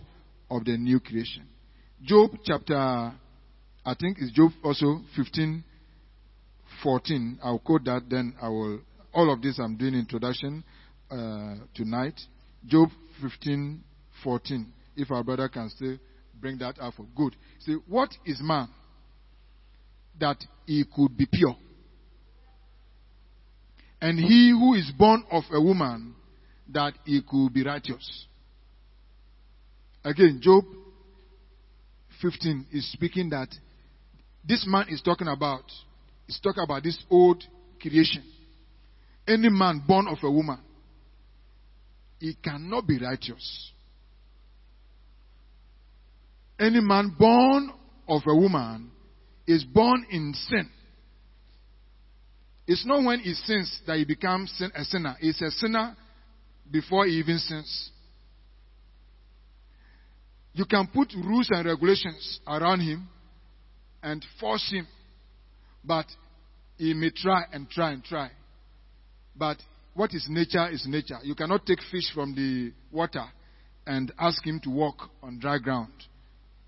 [0.51, 1.47] Of the new creation.
[2.03, 5.63] Job chapter, I think it's Job also 15,
[6.83, 7.39] 14.
[7.43, 8.81] I'll quote that, then I will,
[9.13, 10.65] all of this I'm doing introduction
[11.11, 12.19] uh, tonight.
[12.67, 12.89] Job
[13.23, 13.83] 15,
[14.23, 14.73] 14.
[14.97, 15.97] If our brother can still
[16.45, 17.35] bring that out for good.
[17.61, 18.69] See, what is man
[20.21, 21.57] that he could be pure?
[23.99, 26.15] And he who is born of a woman
[26.71, 28.27] that he could be righteous.
[30.05, 30.65] Again, Job
[32.21, 33.49] 15 is speaking that
[34.47, 35.65] this man is talking about,
[36.29, 37.43] is talking about this old
[37.81, 38.23] creation.
[39.27, 40.59] Any man born of a woman,
[42.21, 43.71] he cannot be righteous.
[46.59, 47.73] Any man born
[48.09, 48.91] of a woman
[49.47, 50.71] is born in sin.
[52.67, 55.17] It's not when he sins that he becomes a sinner.
[55.21, 55.97] He's a sinner
[56.71, 57.91] before he even sins.
[60.53, 63.09] You can put rules and regulations around him
[64.03, 64.87] and force him,
[65.85, 66.07] but
[66.79, 68.31] he may try and try and try.
[69.37, 69.59] But
[69.95, 71.19] what is nature is nature.
[71.23, 73.25] You cannot take fish from the water
[73.87, 75.93] and ask him to walk on dry ground.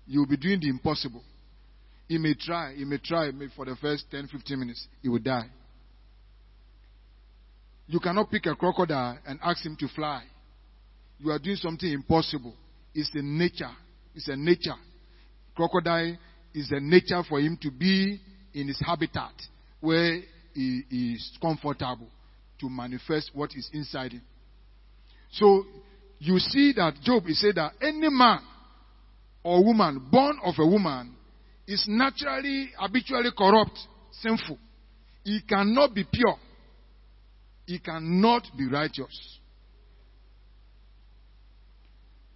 [0.07, 1.21] You will be doing the impossible.
[2.07, 4.87] He may try, he may try for the first 10, 15 minutes.
[5.01, 5.49] He will die.
[7.87, 10.23] You cannot pick a crocodile and ask him to fly.
[11.19, 12.53] You are doing something impossible.
[12.93, 13.71] It's a nature.
[14.15, 14.75] It's a nature.
[15.55, 16.17] Crocodile
[16.53, 18.19] is a nature for him to be
[18.53, 19.33] in his habitat
[19.79, 20.21] where
[20.53, 22.07] he is comfortable
[22.59, 24.21] to manifest what is inside him.
[25.31, 25.63] So
[26.19, 28.39] you see that Job is said that any man
[29.47, 31.15] or woman born of a woman
[31.65, 33.79] is naturally, habitually corrupt,
[34.11, 34.57] sinful.
[35.23, 36.35] He cannot be pure.
[37.65, 39.39] He cannot be righteous.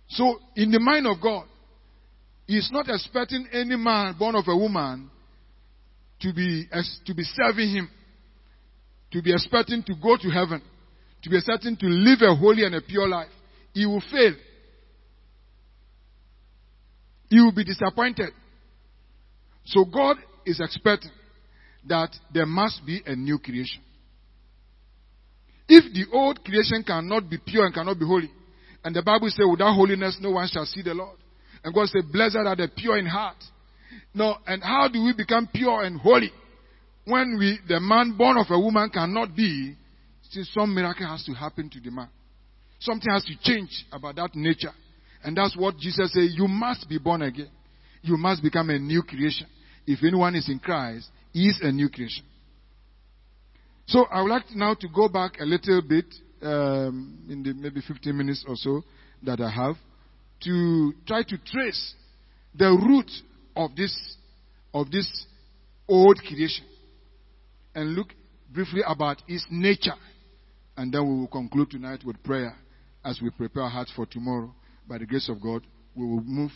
[0.07, 1.47] So, in the mind of God,
[2.47, 5.09] He is not expecting any man born of a woman
[6.21, 6.65] to be,
[7.05, 7.89] to be serving Him,
[9.11, 10.61] to be expecting to go to heaven,
[11.23, 13.31] to be expecting to live a holy and a pure life.
[13.73, 14.33] He will fail.
[17.31, 18.33] He will be disappointed.
[19.63, 21.11] So God is expecting
[21.87, 23.81] that there must be a new creation.
[25.69, 28.29] If the old creation cannot be pure and cannot be holy,
[28.83, 31.17] and the Bible says, without holiness no one shall see the Lord.
[31.63, 33.37] And God said, blessed are the pure in heart.
[34.13, 36.31] No, and how do we become pure and holy?
[37.05, 39.77] When we, the man born of a woman cannot be,
[40.29, 42.09] see, some miracle has to happen to the man.
[42.79, 44.73] Something has to change about that nature.
[45.23, 47.49] And that's what Jesus said, you must be born again.
[48.01, 49.47] You must become a new creation.
[49.85, 52.25] If anyone is in Christ, he is a new creation.
[53.87, 56.05] So I would like now to go back a little bit
[56.41, 58.83] um, in the maybe 15 minutes or so
[59.23, 59.75] that I have
[60.43, 61.93] to try to trace
[62.55, 63.09] the root
[63.55, 64.15] of this
[64.73, 65.25] of this
[65.87, 66.65] old creation
[67.75, 68.07] and look
[68.51, 69.93] briefly about its nature
[70.77, 72.55] and then we will conclude tonight with prayer
[73.03, 74.53] as we prepare our hearts for tomorrow
[74.91, 75.65] by the grace of God
[75.95, 76.51] we will move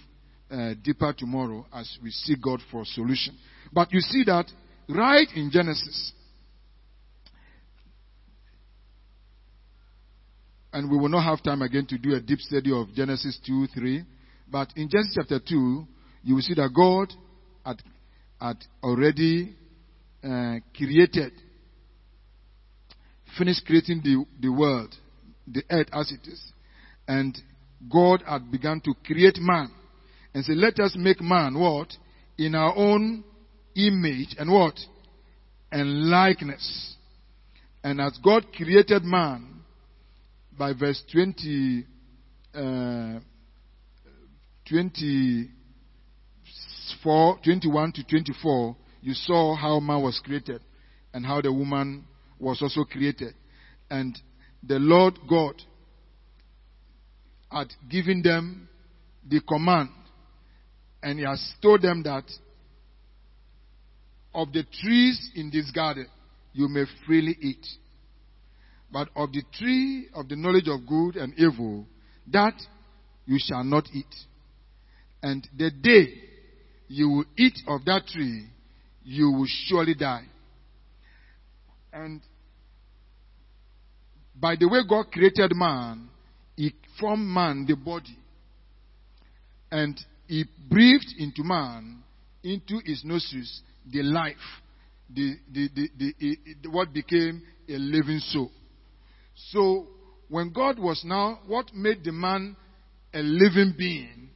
[0.51, 3.37] uh, deeper tomorrow as we seek God for a solution
[3.71, 4.45] but you see that
[4.89, 6.11] right in Genesis
[10.75, 13.67] and we will not have time again to do a deep study of Genesis 2,
[13.67, 14.03] 3.
[14.51, 15.87] But in Genesis chapter 2,
[16.23, 17.13] you will see that God
[17.65, 17.81] had,
[18.41, 19.55] had already
[20.21, 21.31] uh, created,
[23.37, 24.93] finished creating the, the world,
[25.47, 26.43] the earth as it is.
[27.07, 27.37] And
[27.91, 29.71] God had begun to create man
[30.33, 31.93] and said, let us make man what?
[32.37, 33.23] In our own
[33.75, 34.77] image and what?
[35.71, 36.95] And likeness.
[37.83, 39.55] And as God created man,
[40.57, 41.85] by verse 20,
[42.53, 43.19] uh,
[44.69, 50.61] 24, 21 to 24, you saw how man was created
[51.13, 52.05] and how the woman
[52.39, 53.33] was also created.
[53.89, 54.17] And
[54.63, 55.55] the Lord God
[57.55, 58.67] had given them
[59.25, 59.89] the command
[61.01, 62.25] and he has told them that
[64.33, 66.05] of the trees in this garden
[66.51, 67.65] you may freely eat.
[68.91, 71.85] But of the tree of the knowledge of good and evil,
[72.27, 72.61] that
[73.25, 74.13] you shall not eat.
[75.23, 76.13] And the day
[76.89, 78.47] you will eat of that tree,
[79.03, 80.25] you will surely die.
[81.93, 82.21] And
[84.35, 86.09] by the way God created man,
[86.55, 88.17] he formed man, the body.
[89.71, 92.03] And he breathed into man,
[92.43, 94.35] into his nostrils, the life,
[95.09, 98.51] the, the, the, the, what became a living soul.
[99.51, 99.87] So,
[100.29, 102.55] when God was now, what made the man
[103.13, 104.29] a living being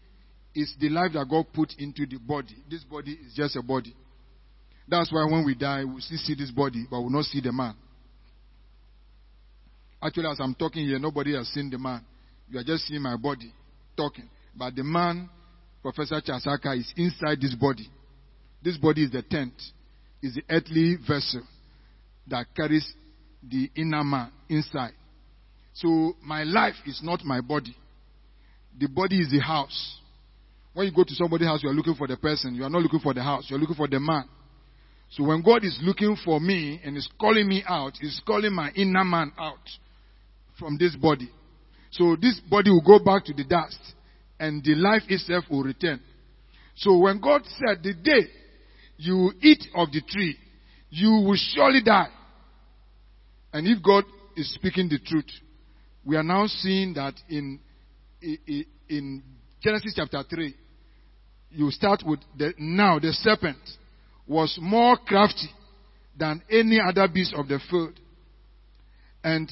[0.53, 2.55] is the life that God put into the body.
[2.69, 3.95] This body is just a body.
[4.87, 7.41] That's why when we die, we still see this body, but we will not see
[7.41, 7.75] the man.
[10.01, 12.01] Actually, as I'm talking here, nobody has seen the man.
[12.49, 13.53] You are just seeing my body
[13.97, 14.29] talking.
[14.55, 15.29] But the man,
[15.81, 17.87] Professor Chasaka, is inside this body.
[18.63, 19.53] This body is the tent,
[20.21, 21.41] is the earthly vessel
[22.27, 22.93] that carries
[23.43, 24.93] the inner man inside.
[25.73, 27.75] So my life is not my body.
[28.79, 29.97] The body is the house.
[30.73, 32.55] When you go to somebody's house, you are looking for the person.
[32.55, 33.45] You are not looking for the house.
[33.49, 34.25] You are looking for the man.
[35.11, 38.71] So when God is looking for me and is calling me out, He's calling my
[38.75, 39.57] inner man out
[40.59, 41.29] from this body.
[41.91, 43.79] So this body will go back to the dust
[44.39, 45.99] and the life itself will return.
[46.75, 48.27] So when God said, the day
[48.97, 50.37] you eat of the tree,
[50.89, 52.09] you will surely die.
[53.51, 54.03] And if God
[54.35, 55.29] is speaking the truth,
[56.05, 57.59] we are now seeing that in,
[58.21, 59.23] in
[59.61, 60.55] Genesis chapter 3,
[61.51, 63.57] you start with the, now the serpent
[64.27, 65.49] was more crafty
[66.17, 67.99] than any other beast of the field.
[69.23, 69.51] And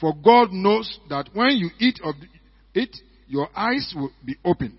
[0.00, 2.14] For God knows that when you eat of
[2.74, 2.96] it,
[3.26, 4.78] your eyes will be open,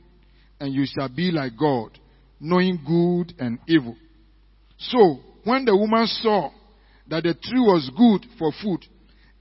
[0.59, 1.97] and you shall be like God,
[2.39, 3.95] knowing good and evil.
[4.77, 6.51] So, when the woman saw
[7.09, 8.85] that the tree was good for food,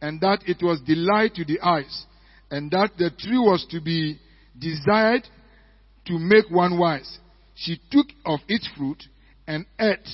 [0.00, 2.06] and that it was delight to the eyes,
[2.50, 4.18] and that the tree was to be
[4.58, 5.26] desired
[6.06, 7.18] to make one wise,
[7.54, 9.02] she took of its fruit
[9.46, 10.08] and ate,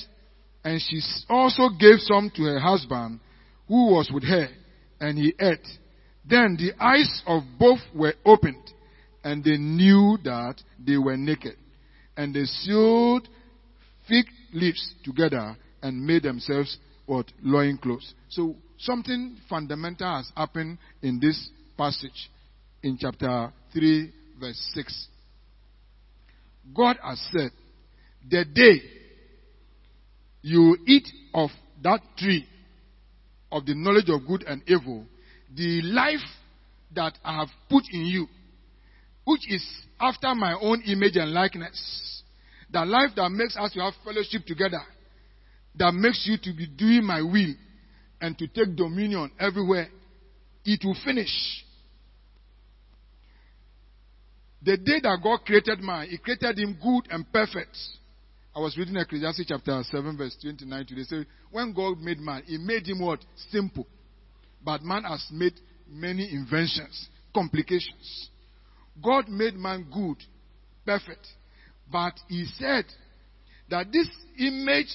[0.63, 0.99] and she
[1.29, 3.19] also gave some to her husband
[3.67, 4.47] who was with her
[4.99, 5.67] and he ate.
[6.27, 8.73] Then the eyes of both were opened,
[9.23, 11.55] and they knew that they were naked.
[12.17, 13.27] And they sewed
[14.07, 18.13] fig leaves together and made themselves what loin clothes.
[18.29, 22.29] So something fundamental has happened in this passage
[22.81, 25.07] in chapter 3 verse 6.
[26.75, 27.51] God has said,
[28.27, 28.81] the day
[30.41, 31.49] you eat of
[31.83, 32.47] that tree,
[33.55, 35.05] of the knowledge of good and evil,
[35.55, 36.19] the life
[36.93, 38.27] that I have put in you,
[39.23, 39.65] which is
[39.97, 42.21] after my own image and likeness,
[42.69, 44.81] the life that makes us to have fellowship together,
[45.75, 47.53] that makes you to be doing my will
[48.19, 49.87] and to take dominion everywhere,
[50.65, 51.63] it will finish.
[54.63, 57.77] The day that God created man, He created him good and perfect.
[58.55, 61.03] I was reading Ecclesiastes chapter 7, verse 29 today.
[61.03, 63.19] Say, when God made man, He made him what?
[63.51, 63.85] Simple.
[64.63, 65.55] But man has made
[65.89, 68.29] many inventions, complications.
[69.03, 70.15] God made man good,
[70.85, 71.27] perfect.
[71.91, 72.85] But He said
[73.69, 74.07] that this
[74.39, 74.87] image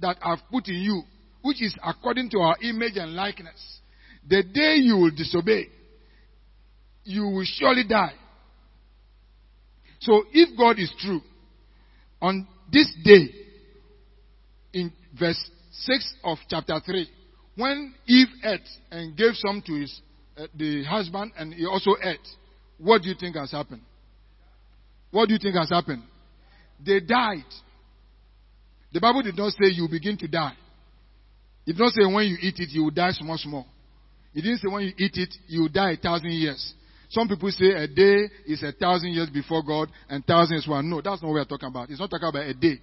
[0.00, 1.02] that I've put in you,
[1.42, 3.80] which is according to our image and likeness,
[4.28, 5.68] the day you will disobey,
[7.04, 8.14] you will surely die.
[10.00, 11.20] So if God is true,
[12.20, 13.28] on this day,
[14.72, 17.08] in verse 6 of chapter 3,
[17.56, 20.00] when Eve ate and gave some to his,
[20.36, 22.26] uh, the husband and he also ate,
[22.78, 23.82] What do you think has happened?
[25.10, 26.02] What do you think has happened?
[26.84, 27.44] They died.
[28.92, 30.54] The Bible did not say you begin to die.
[31.66, 33.66] It did not say when you eat it, you will die small, small.
[34.34, 36.74] It didn't say when you eat it, you will die a thousand years.
[37.10, 40.88] Some people say a day is a thousand years before God and thousand is one.
[40.88, 41.90] No, that's not what we're talking about.
[41.90, 42.80] It's not talking about a day.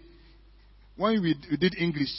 [0.97, 2.09] When we did English,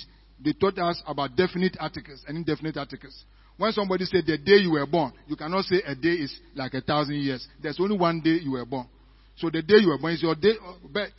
[0.43, 3.25] they taught us about definite articles and indefinite articles.
[3.59, 6.73] When somebody said the day you were born, you cannot say a day is like
[6.75, 7.47] a thousand years.
[7.63, 8.87] There's only one day you were born.
[9.37, 11.13] So the day you were born is your day of birth.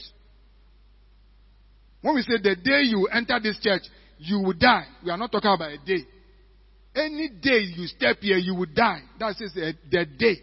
[2.01, 3.83] When we say the day you enter this church,
[4.17, 4.85] you will die.
[5.03, 6.05] We are not talking about a day.
[6.95, 9.01] Any day you step here, you will die.
[9.19, 10.37] That the, the day.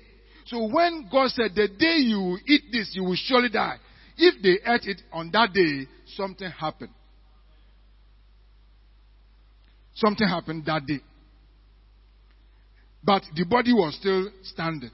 [0.46, 3.76] So when God said, the day you eat this, you will surely die.
[4.16, 6.92] If they ate it on that day, something happened.
[9.94, 11.00] Something happened that day.
[13.02, 14.90] But the body was still standing.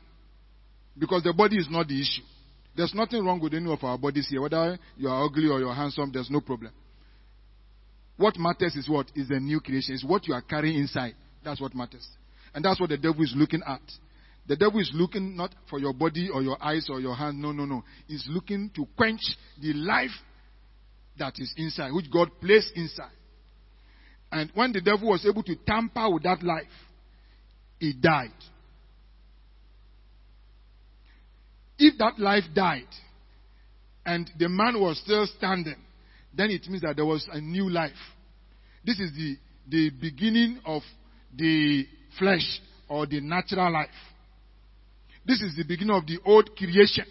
[0.99, 2.23] Because the body is not the issue.
[2.77, 4.41] There's nothing wrong with any of our bodies here.
[4.41, 6.73] Whether you are ugly or you're handsome, there's no problem.
[8.17, 9.11] What matters is what?
[9.15, 9.95] Is the new creation.
[9.95, 11.15] Is what you are carrying inside.
[11.45, 12.07] That's what matters.
[12.55, 13.81] And that's what the devil is looking at.
[14.47, 17.41] The devil is looking not for your body or your eyes or your hand.
[17.41, 17.85] No, no, no.
[18.07, 19.21] He's looking to quench
[19.61, 20.11] the life
[21.19, 23.13] that is inside, which God placed inside.
[24.33, 26.65] And when the devil was able to tamper with that life,
[27.79, 28.31] he died.
[31.79, 32.89] If that life died
[34.07, 35.77] and the man was still standing,
[36.35, 37.93] then it means that there was a new life.
[38.85, 39.37] This is the,
[39.69, 40.83] the beginning of
[41.37, 41.87] the
[42.19, 43.89] flesh or the natural life.
[45.25, 47.05] This is the beginning of the old creation.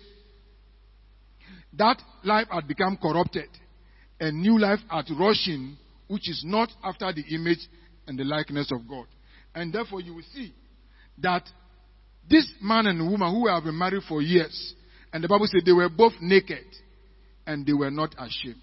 [1.74, 3.49] That life had become corrupted.
[4.20, 7.59] A new life had rushing, which is not after the image
[8.07, 9.05] and the likeness of God.
[9.55, 10.53] And therefore you will see
[11.20, 11.43] that
[12.30, 14.74] this man and woman who have been married for years,
[15.14, 16.66] and the Bible said they were both naked
[17.45, 18.62] and they were not ashamed.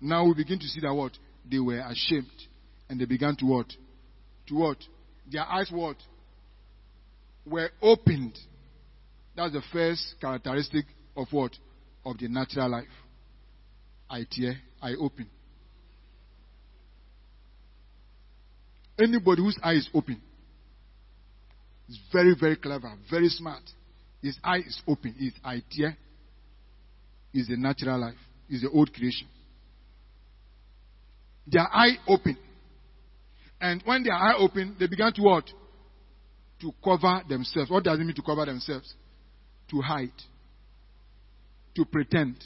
[0.00, 1.12] Now we begin to see that what?
[1.50, 2.30] They were ashamed.
[2.88, 3.66] And they began to what?
[4.48, 4.76] To what?
[5.30, 5.96] Their eyes what?
[7.46, 8.38] Were opened.
[9.36, 10.84] That's the first characteristic
[11.16, 11.52] of what?
[12.04, 12.84] Of the natural life.
[14.08, 15.28] I tear, I open.
[18.98, 20.20] Anybody whose eye is open
[21.88, 23.62] is very, very clever, very smart.
[24.22, 25.14] His eye is open.
[25.18, 25.96] His eye tear
[27.32, 28.14] is the natural life,
[28.48, 29.26] is the old creation.
[31.46, 32.38] Their eye open.
[33.60, 35.44] And when their eye open, they began to what?
[36.60, 37.70] To cover themselves.
[37.70, 38.94] What does it mean to cover themselves?
[39.74, 40.12] To hide.
[41.74, 42.36] To pretend.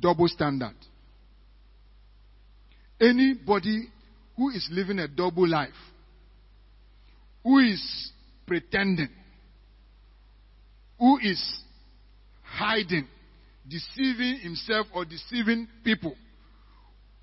[0.00, 0.74] Double standard.
[3.00, 3.84] Anybody
[4.36, 5.70] who is living a double life,
[7.44, 8.10] who is
[8.48, 9.10] pretending,
[10.98, 11.40] who is
[12.42, 13.06] hiding,
[13.68, 16.16] deceiving himself or deceiving people,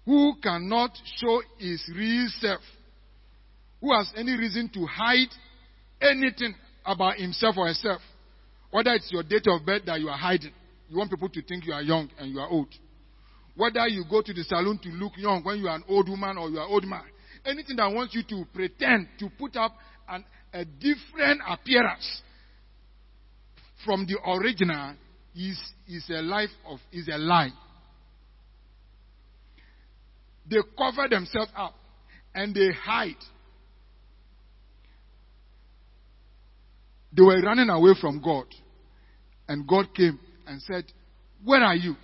[0.05, 2.61] who cannot show his real self,
[3.82, 5.30] who has any reason to hide
[6.01, 6.55] anything
[6.86, 8.01] about himself or herself,
[8.71, 10.51] whether it's your date of birth that you are hiding,
[10.89, 12.73] you want people to think you are young and you are old.
[13.55, 16.38] Whether you go to the salon to look young when you are an old woman
[16.38, 17.03] or you are an old man.
[17.45, 19.73] Anything that wants you to pretend to put up
[20.07, 20.23] an,
[20.53, 22.21] a different appearance
[23.86, 24.95] from the original
[25.36, 27.51] is, is a life of, is a lie.
[30.49, 31.75] They cover themselves up
[32.34, 33.15] and they hide.
[37.12, 38.45] They were running away from God.
[39.47, 40.86] And God came and said,
[41.43, 41.95] Where are you?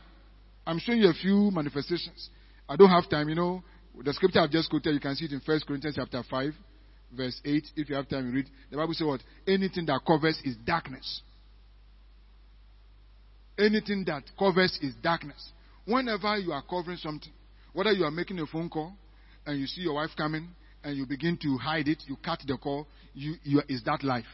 [0.65, 2.29] I'm showing you a few manifestations.
[2.67, 3.63] I don't have time, you know.
[4.03, 6.53] The scripture I've just quoted, you can see it in 1 Corinthians chapter 5,
[7.15, 7.63] verse 8.
[7.75, 8.49] If you have time, you read.
[8.71, 9.21] The Bible says what?
[9.47, 11.21] Anything that covers is darkness.
[13.57, 15.51] Anything that covers is darkness.
[15.85, 17.31] Whenever you are covering something,
[17.73, 18.93] whether you are making a phone call
[19.45, 20.49] and you see your wife coming
[20.83, 24.25] and you begin to hide it, you cut the call, you, you is that life.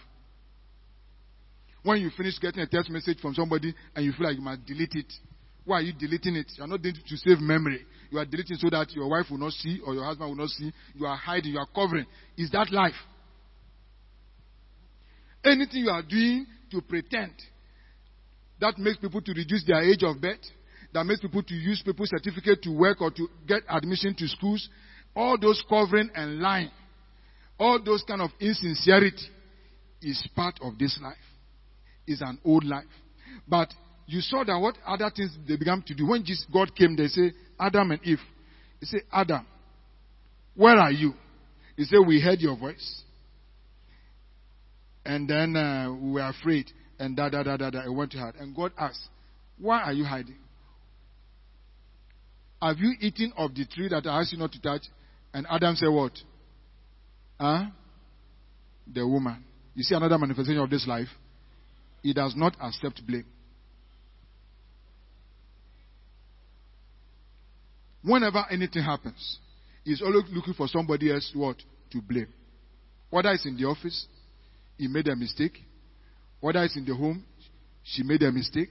[1.84, 4.66] When you finish getting a text message from somebody and you feel like you must
[4.66, 5.12] delete it,
[5.66, 6.52] why are you deleting it?
[6.58, 7.86] You are not doing it to save memory.
[8.12, 10.50] You are deleting so that your wife will not see or your husband will not
[10.50, 10.72] see.
[10.96, 12.06] You are hiding, you are covering.
[12.38, 12.96] Is that life?
[15.44, 17.34] Anything you are doing to pretend
[18.60, 20.40] that makes people to reduce their age of birth,
[20.94, 24.70] that makes people to use people's certificate to work or to get admission to schools,
[25.16, 26.70] all those covering and lying,
[27.60, 29.26] all those kind of insincerity
[30.02, 31.16] is part of this life.
[32.08, 32.86] Is an old life.
[33.48, 33.74] But
[34.08, 36.08] you saw that what other things they began to do.
[36.08, 38.20] When Jesus, God came, they say, Adam and Eve.
[38.80, 39.46] He said, Adam,
[40.56, 41.14] where are you?
[41.78, 43.04] He said, We heard your voice
[45.06, 46.72] And then uh, we were afraid.
[47.00, 47.80] And da da da da da.
[47.86, 48.36] I went to hide.
[48.36, 49.02] And God asked,
[49.58, 50.38] Why are you hiding?
[52.62, 54.84] Have you eaten of the tree that I asked you not to touch?
[55.34, 56.14] And Adam said, What?
[57.40, 57.66] Huh?
[58.94, 59.44] The woman.
[59.74, 61.08] You see another manifestation of this life?
[62.02, 63.26] He does not accept blame.
[68.04, 69.40] Whenever anything happens,
[69.84, 71.58] he's always looking for somebody else what
[71.92, 72.28] to blame.
[73.12, 74.08] Whether it's in the office,
[74.78, 75.60] he made a mistake.
[76.40, 77.24] Whether it's in the home,
[77.84, 78.70] she made a mistake.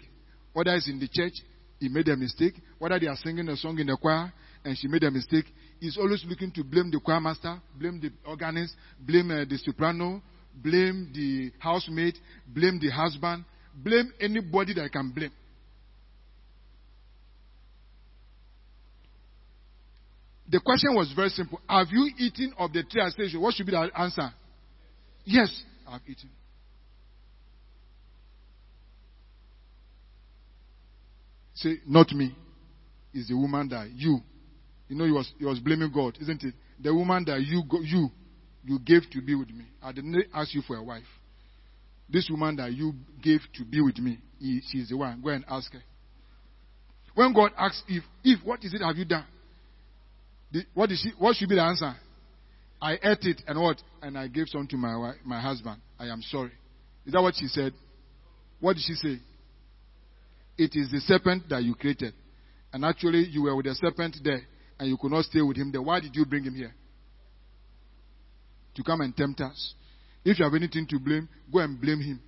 [0.52, 1.34] Whether it's in the church,
[1.78, 2.54] he made a mistake.
[2.78, 4.32] Whether they are singing a song in the choir
[4.64, 5.44] and she made a mistake,
[5.78, 10.20] he's always looking to blame the choir master, blame the organist, blame uh, the soprano,
[10.54, 12.14] blame the housemaid,
[12.46, 13.44] blame the husband,
[13.74, 15.32] blame anybody that I can blame.
[20.48, 21.60] The question was very simple.
[21.68, 23.38] Have you eaten of the tree I said?
[23.38, 24.32] What should be the answer?
[25.24, 26.28] Yes, I've eaten.
[31.54, 32.34] Say, not me.
[33.12, 34.20] It's the woman that you.
[34.88, 36.54] You know, he was, he was blaming God, isn't it?
[36.82, 38.10] The woman that you, you,
[38.64, 39.64] you gave to be with me.
[39.82, 41.02] I didn't ask you for a wife.
[42.08, 42.92] This woman that you
[43.22, 45.20] gave to be with me, he, she's the one.
[45.22, 45.82] Go and ask her.
[47.14, 49.24] When God asks if, if, what is it have you done?
[50.74, 51.94] What, is she, what should be the answer?
[52.82, 53.80] I ate it and what?
[54.02, 55.80] And I gave some to my, my husband.
[55.98, 56.52] I am sorry.
[57.06, 57.72] Is that what she said?
[58.58, 59.18] What did she say?
[60.58, 62.14] It is the serpent that you created.
[62.72, 64.42] And actually, you were with the serpent there
[64.78, 65.82] and you could not stay with him there.
[65.82, 66.74] Why did you bring him here?
[68.74, 69.74] To come and tempt us.
[70.24, 72.20] If you have anything to blame, go and blame him.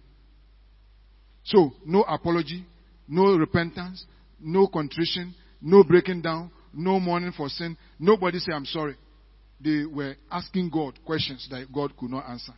[1.44, 2.64] So, no apology,
[3.08, 4.04] no repentance,
[4.40, 7.76] no contrition, no breaking down, no mourning for sin.
[7.98, 8.96] Nobody say, I'm sorry.
[9.60, 12.54] They were asking God questions that God could not answer.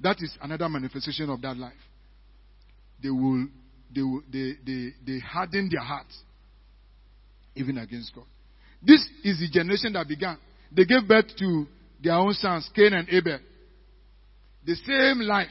[0.00, 1.72] That is another manifestation of that life.
[3.02, 3.46] They will,
[3.94, 6.18] they will, they, they, they harden their hearts
[7.54, 8.24] even against God.
[8.82, 10.38] This is the generation that began.
[10.72, 11.66] They gave birth to
[12.02, 13.38] their own sons, Cain and Abel.
[14.64, 15.48] The same life.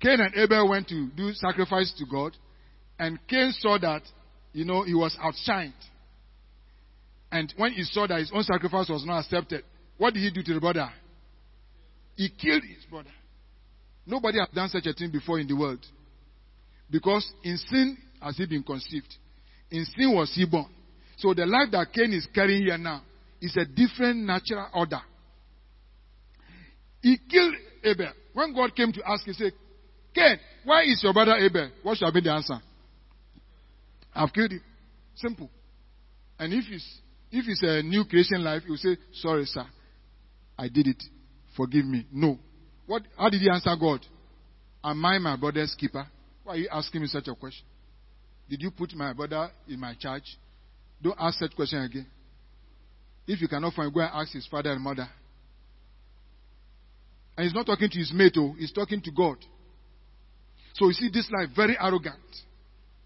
[0.00, 2.36] Cain and Abel went to do sacrifice to God.
[2.98, 4.02] And Cain saw that,
[4.52, 5.72] you know, he was outshined.
[7.32, 9.62] And when he saw that his own sacrifice was not accepted,
[9.98, 10.90] what did he do to the brother?
[12.16, 13.10] He killed his brother.
[14.06, 15.84] Nobody has done such a thing before in the world.
[16.90, 19.14] Because in sin has he been conceived.
[19.70, 20.66] In sin was he born.
[21.20, 23.02] So the life that Cain is carrying here now
[23.42, 25.00] is a different natural order.
[27.02, 27.54] He killed
[27.84, 28.12] Abel.
[28.32, 29.52] When God came to ask, he said,
[30.14, 31.70] Cain, why is your brother Abel?
[31.82, 32.58] What should have been the answer?
[34.14, 34.62] I've killed him.
[35.14, 35.50] Simple.
[36.38, 37.00] And if it's
[37.30, 39.66] if it's a new creation life, will say, Sorry, sir.
[40.58, 41.02] I did it.
[41.54, 42.06] Forgive me.
[42.10, 42.38] No.
[42.86, 44.00] What how did he answer God?
[44.82, 46.06] Am I my brother's keeper?
[46.44, 47.66] Why are you asking me such a question?
[48.48, 50.38] Did you put my brother in my charge?
[51.02, 52.06] Don't ask that question again.
[53.26, 55.08] If you cannot find, go and ask his father and mother.
[57.36, 59.36] And he's not talking to his mate, oh, he's talking to God.
[60.74, 62.16] So you see this life very arrogant,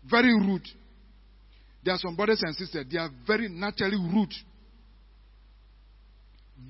[0.08, 0.66] very rude.
[1.84, 4.32] There are some brothers and sisters, they are very naturally rude.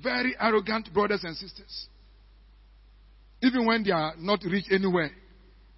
[0.03, 1.89] Very arrogant brothers and sisters.
[3.43, 5.11] Even when they are not rich anywhere.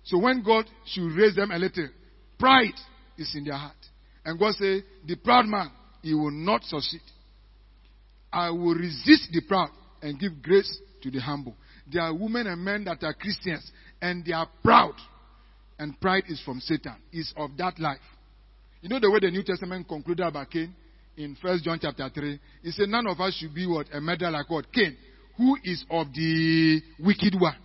[0.04, 1.88] So when God should raise them a little,
[2.38, 2.74] pride
[3.18, 3.76] is in their heart.
[4.26, 5.70] And God say, the proud man,
[6.02, 7.00] he will not succeed.
[8.32, 9.70] I will resist the proud
[10.02, 11.54] and give grace to the humble.
[11.90, 13.70] There are women and men that are Christians
[14.02, 14.94] and they are proud.
[15.78, 18.00] And pride is from Satan, is of that life.
[18.80, 20.74] You know the way the New Testament concluded about Cain
[21.16, 22.40] in First John chapter 3?
[22.64, 23.86] He said, None of us should be what?
[23.92, 24.72] A murderer like what?
[24.72, 24.96] Cain,
[25.36, 27.56] who is of the wicked one.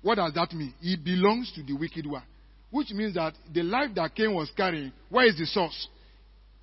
[0.00, 0.72] What does that mean?
[0.80, 2.22] He belongs to the wicked one.
[2.70, 5.88] Which means that the life that Cain was carrying, where is the source?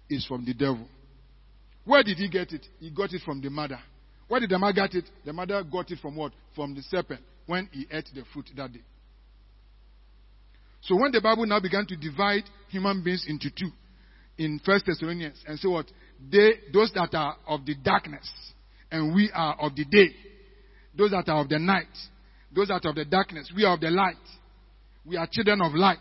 [0.07, 0.87] Is from the devil.
[1.83, 2.65] Where did he get it?
[2.79, 3.79] He got it from the mother.
[4.27, 5.05] Where did the mother get it?
[5.25, 6.31] The mother got it from what?
[6.55, 8.81] From the serpent when he ate the fruit that day.
[10.81, 13.69] So when the Bible now began to divide human beings into two
[14.37, 15.85] in First Thessalonians and say what?
[16.31, 18.29] They, those that are of the darkness
[18.91, 20.09] and we are of the day.
[20.97, 21.87] Those that are of the night.
[22.55, 23.51] Those that are of the darkness.
[23.55, 24.15] We are of the light.
[25.05, 25.99] We are children of light.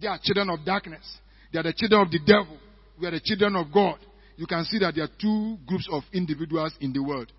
[0.00, 1.04] They are children of darkness.
[1.52, 2.58] They are the children of the devil.
[3.00, 3.98] We are the children of God.
[4.36, 7.30] You can see that there are two groups of individuals in the world.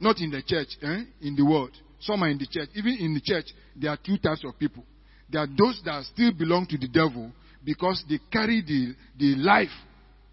[0.00, 1.04] Not in the church, eh?
[1.20, 1.70] in the world.
[2.00, 2.68] Some are in the church.
[2.74, 4.84] Even in the church, there are two types of people.
[5.30, 7.30] There are those that still belong to the devil
[7.64, 9.72] because they carry the, the life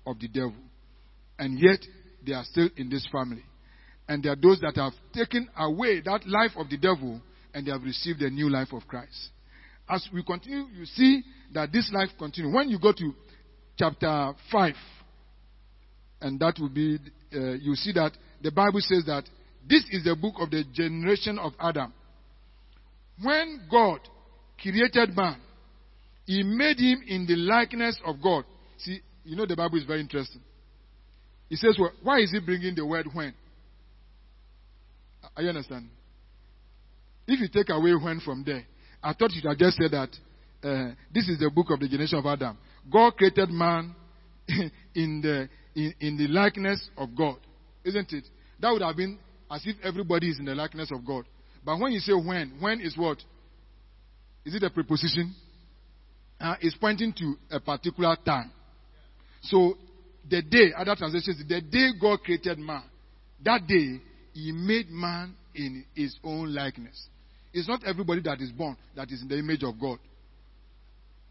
[0.05, 0.55] of the devil.
[1.39, 1.79] And yet,
[2.25, 3.43] they are still in this family.
[4.07, 7.21] And there are those that have taken away that life of the devil
[7.53, 9.29] and they have received a new life of Christ.
[9.89, 11.23] As we continue, you see
[11.53, 12.53] that this life continues.
[12.53, 13.13] When you go to
[13.77, 14.73] chapter 5,
[16.21, 16.97] and that will be,
[17.33, 18.11] uh, you see that
[18.41, 19.23] the Bible says that
[19.67, 21.93] this is the book of the generation of Adam.
[23.21, 23.99] When God
[24.59, 25.37] created man,
[26.25, 28.45] he made him in the likeness of God.
[28.77, 30.41] See, you know the Bible is very interesting.
[31.49, 33.33] He says, well, why is he bringing the word when?
[35.37, 35.89] You understand?
[37.27, 38.65] If you take away when from there,
[39.03, 40.09] I thought you had just said that
[40.63, 42.57] uh, this is the book of the generation of Adam.
[42.91, 43.95] God created man
[44.95, 47.37] in the in, in the likeness of God,
[47.83, 48.25] isn't it?
[48.59, 49.17] That would have been
[49.49, 51.25] as if everybody is in the likeness of God.
[51.63, 53.17] But when you say when, when is what?
[54.45, 55.35] Is it a preposition?
[56.39, 58.51] Uh, it's pointing to a particular time.
[59.43, 59.77] So
[60.29, 62.83] the day, other translations, the day God created man,
[63.43, 64.01] that day
[64.33, 67.07] he made man in his own likeness.
[67.53, 69.99] It's not everybody that is born that is in the image of God.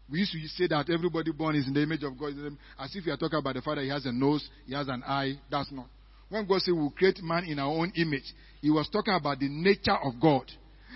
[0.09, 2.33] We used to say that everybody born is in the image of God,
[2.77, 5.03] as if you are talking about the Father, he has a nose, he has an
[5.05, 5.35] eye.
[5.49, 5.87] That's not.
[6.27, 9.47] When God said we'll create man in our own image, he was talking about the
[9.47, 10.51] nature of God.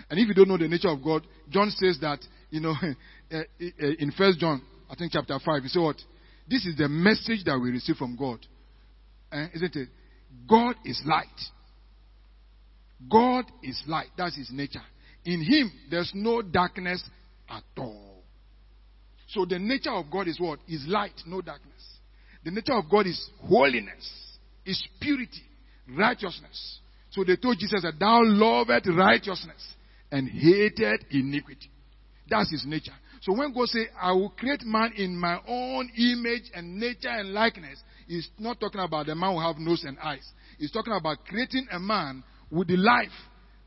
[0.09, 2.19] And if you don't know the nature of God, John says that,
[2.49, 2.73] you know,
[3.31, 5.97] eh, eh, in First John, I think chapter 5, he said what?
[6.47, 8.39] This is the message that we receive from God.
[9.31, 9.89] Uh, isn't it?
[10.47, 11.25] God is light.
[13.09, 14.07] God is light.
[14.17, 14.81] That's his nature.
[15.25, 17.03] In him, there's no darkness
[17.49, 18.23] at all.
[19.27, 20.59] So the nature of God is what?
[20.67, 21.73] Is light, no darkness.
[22.43, 25.43] The nature of God is holiness, is purity,
[25.89, 26.79] righteousness.
[27.09, 29.73] So they told Jesus that thou lovest righteousness
[30.11, 31.71] and hated iniquity.
[32.29, 32.93] That's his nature.
[33.21, 37.33] So when God say, I will create man in my own image and nature and
[37.33, 40.27] likeness, he's not talking about the man who have nose and eyes.
[40.59, 43.09] He's talking about creating a man with the life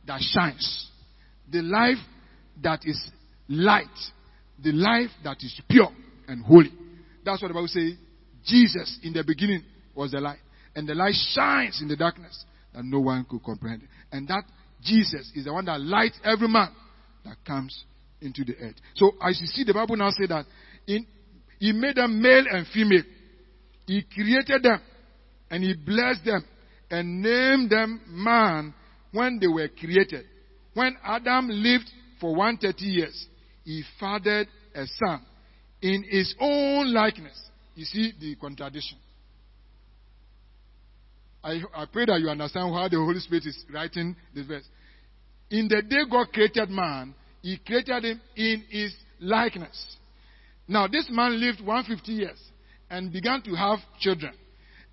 [0.06, 0.90] that shines,
[1.50, 1.98] the life
[2.62, 3.10] that is
[3.48, 3.86] light,
[4.62, 5.90] the life that is pure
[6.26, 6.72] and holy.
[7.24, 7.92] That's what the Bible says.
[8.44, 9.62] Jesus in the beginning
[9.94, 10.38] was the light,
[10.74, 12.44] and the light shines in the darkness
[12.74, 13.82] that no one could comprehend.
[14.12, 14.44] And that
[14.82, 16.70] Jesus is the one that lights every man
[17.24, 17.84] that comes
[18.20, 18.76] into the earth.
[18.94, 20.46] So as you see, the Bible now say that
[20.86, 21.06] in,
[21.58, 23.02] he made them male and female.
[23.86, 24.80] He created them
[25.50, 26.44] and he blessed them
[26.90, 28.74] and named them man
[29.12, 30.24] when they were created.
[30.78, 33.26] When Adam lived for 130 years,
[33.64, 35.22] he fathered a son
[35.82, 37.36] in his own likeness.
[37.74, 38.96] You see the contradiction.
[41.42, 44.68] I, I pray that you understand how the Holy Spirit is writing this verse.
[45.50, 47.12] In the day God created man,
[47.42, 49.96] he created him in his likeness.
[50.68, 52.40] Now, this man lived 150 years
[52.88, 54.34] and began to have children.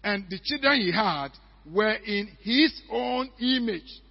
[0.03, 1.27] And the children he had
[1.71, 4.01] were in his own image.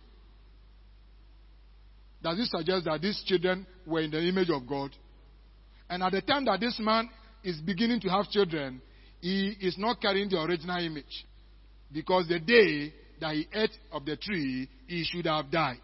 [2.24, 4.90] Does this suggest that these children were in the image of God?
[5.90, 7.10] And at the time that this man
[7.42, 8.80] is beginning to have children,
[9.20, 11.26] he is not carrying the original image.
[11.92, 15.82] Because the day that he ate of the tree, he should have died.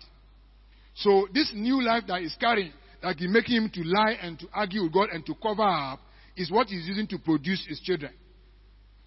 [0.95, 2.73] So this new life that he's carrying,
[3.03, 6.01] that is making him to lie and to argue with God and to cover up,
[6.39, 8.13] is what he's using to produce his children.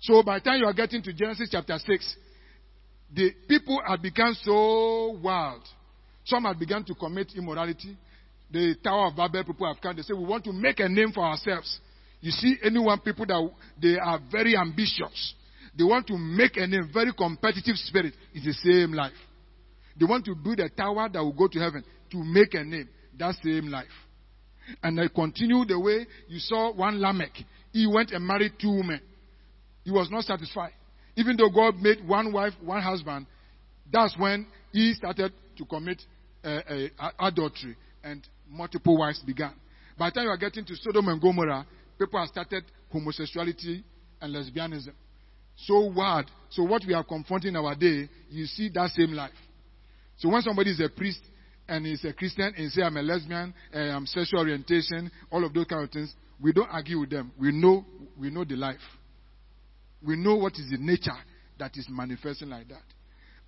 [0.01, 2.15] So by the time you are getting to Genesis chapter 6,
[3.15, 5.63] the people have become so wild.
[6.25, 7.97] Some had begun to commit immorality.
[8.51, 9.95] The Tower of Babel people have come.
[9.95, 11.79] They say, we want to make a name for ourselves.
[12.21, 13.51] You see, anyone people that
[13.81, 15.33] they are very ambitious.
[15.77, 18.13] They want to make a name, very competitive spirit.
[18.33, 19.11] It's the same life.
[19.99, 22.87] They want to build a tower that will go to heaven to make a name.
[23.17, 23.87] That same life.
[24.81, 27.33] And I continue the way you saw one Lamech.
[27.71, 29.01] He went and married two women.
[29.83, 30.71] He was not satisfied.
[31.15, 33.27] Even though God made one wife, one husband,
[33.91, 36.01] that's when he started to commit
[36.43, 39.53] uh, adultery and multiple wives began.
[39.97, 41.65] By the time you are getting to Sodom and Gomorrah,
[41.97, 43.83] people have started homosexuality
[44.21, 44.93] and lesbianism.
[45.55, 46.29] So wild.
[46.49, 49.31] So what we are confronting our day, you see that same life.
[50.17, 51.21] So when somebody is a priest
[51.67, 55.53] and is a Christian and say I'm a lesbian, uh, I'm sexual orientation, all of
[55.53, 57.31] those kind of things, we don't argue with them.
[57.39, 57.85] We know
[58.19, 58.79] we know the life.
[60.05, 61.11] We know what is the nature
[61.57, 62.83] that is manifesting like that.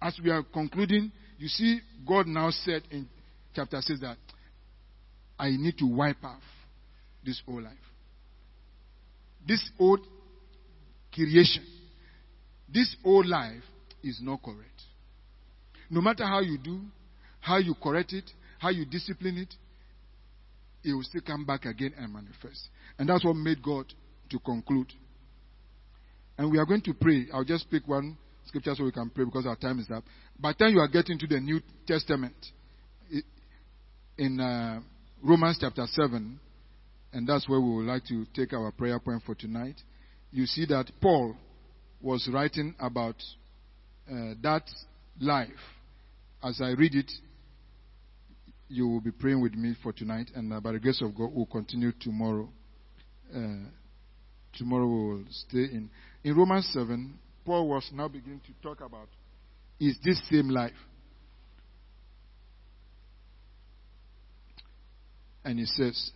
[0.01, 3.07] As we are concluding, you see, God now said in
[3.55, 4.17] chapter 6 that
[5.39, 6.41] I need to wipe off
[7.23, 7.73] this old life.
[9.47, 9.99] This old
[11.13, 11.65] creation,
[12.71, 13.63] this old life
[14.03, 14.81] is not correct.
[15.89, 16.81] No matter how you do,
[17.39, 18.29] how you correct it,
[18.59, 19.53] how you discipline it,
[20.83, 22.69] it will still come back again and manifest.
[22.97, 23.85] And that's what made God
[24.29, 24.91] to conclude.
[26.37, 27.27] And we are going to pray.
[27.33, 30.03] I'll just pick one scriptures so we can pray because our time is up.
[30.39, 32.35] By the time you are getting to the New Testament,
[34.17, 34.79] in uh,
[35.23, 36.39] Romans chapter 7,
[37.13, 39.75] and that's where we would like to take our prayer point for tonight,
[40.31, 41.35] you see that Paul
[42.01, 43.15] was writing about
[44.09, 44.63] uh, that
[45.19, 45.49] life.
[46.43, 47.11] As I read it,
[48.67, 51.31] you will be praying with me for tonight, and uh, by the grace of God,
[51.33, 52.49] we'll continue tomorrow.
[53.33, 53.69] Uh,
[54.53, 55.89] tomorrow we will stay in.
[56.23, 59.07] In Romans 7, Paul was now beginning to talk about
[59.79, 60.73] is this same life.
[65.43, 66.11] And he says,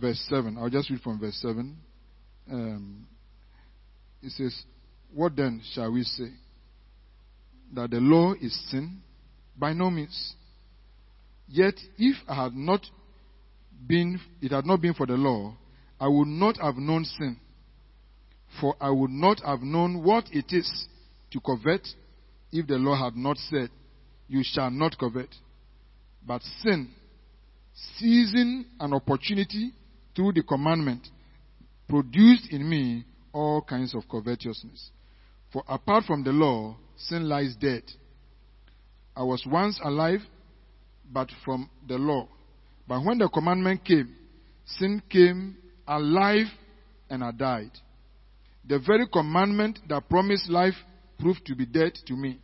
[0.00, 1.76] verse 7, I'll just read from verse 7.
[2.50, 3.06] Um,
[4.22, 4.62] it says,
[5.14, 6.30] What then shall we say?
[7.74, 9.00] That the law is sin?
[9.56, 10.34] By no means.
[11.46, 12.80] Yet, if I had not
[13.86, 15.54] been, it had not been for the law,
[16.00, 17.36] I would not have known sin.
[18.60, 20.86] For I would not have known what it is
[21.30, 21.86] to covet
[22.52, 23.70] if the law had not said,
[24.28, 25.34] You shall not covet.
[26.26, 26.90] But sin,
[27.96, 29.72] seizing an opportunity
[30.14, 31.08] through the commandment,
[31.88, 34.90] produced in me all kinds of covetousness.
[35.52, 37.82] For apart from the law, sin lies dead.
[39.16, 40.20] I was once alive,
[41.10, 42.28] but from the law.
[42.86, 44.14] But when the commandment came,
[44.66, 46.46] sin came alive
[47.10, 47.70] and I died.
[48.64, 50.74] The very commandment that promised life
[51.18, 52.40] proved to be dead to me.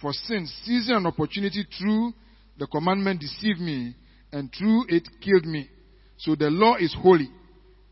[0.00, 2.12] For sin, seizing an opportunity through
[2.58, 3.96] the commandment, deceived me,
[4.32, 5.68] and through it killed me.
[6.16, 7.28] So the law is holy,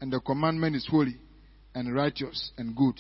[0.01, 1.17] and the commandment is holy,
[1.75, 2.95] and righteous, and good.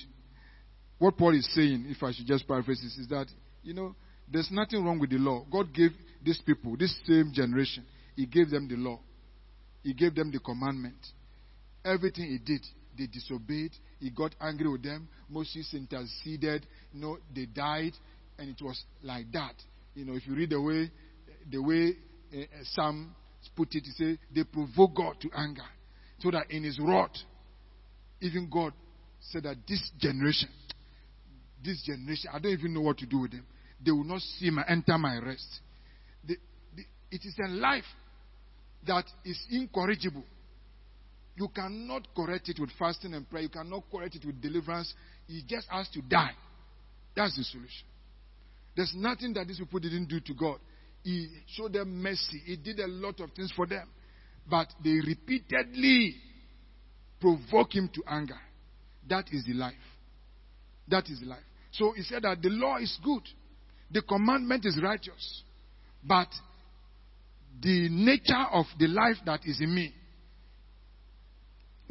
[0.99, 3.27] What Paul is saying, if I should just paraphrase this, is that,
[3.63, 3.95] you know,
[4.31, 5.45] there's nothing wrong with the law.
[5.51, 5.91] God gave
[6.25, 7.85] these people, this same generation,
[8.17, 9.01] He gave them the law.
[9.83, 10.97] He gave them the commandment.
[11.85, 12.65] Everything He did,
[12.97, 13.73] they disobeyed.
[14.01, 15.09] He got angry with them.
[15.29, 16.67] Moses interceded.
[16.93, 17.93] You know, they died,
[18.39, 19.55] and it was like that.
[19.95, 20.91] You know, if you read the way,
[21.51, 21.97] the way
[22.35, 23.15] uh, Psalm
[23.57, 25.65] put it, he said they provoke God to anger,
[26.21, 27.11] so that in His wrath,
[28.21, 28.73] even God
[29.21, 30.49] said that this generation,
[31.65, 33.45] this generation, I don't even know what to do with them.
[33.85, 35.61] They will not see my enter my rest.
[36.27, 36.37] The,
[36.77, 37.85] the, it is a life
[38.87, 40.25] that is incorrigible.
[41.35, 43.45] You cannot correct it with fasting and prayer.
[43.45, 44.93] You cannot correct it with deliverance.
[45.27, 46.33] He just has to die.
[47.17, 47.87] That's the solution.
[48.77, 50.59] There's nothing that these people didn't do to God.
[51.03, 52.41] He showed them mercy.
[52.45, 53.89] He did a lot of things for them.
[54.49, 56.17] But they repeatedly
[57.21, 58.39] provoke him to anger.
[59.09, 59.75] That is the life.
[60.89, 61.43] That is the life.
[61.73, 63.23] So he said that the law is good.
[63.91, 65.43] The commandment is righteous.
[66.05, 66.29] But
[67.61, 69.95] the nature of the life that is in me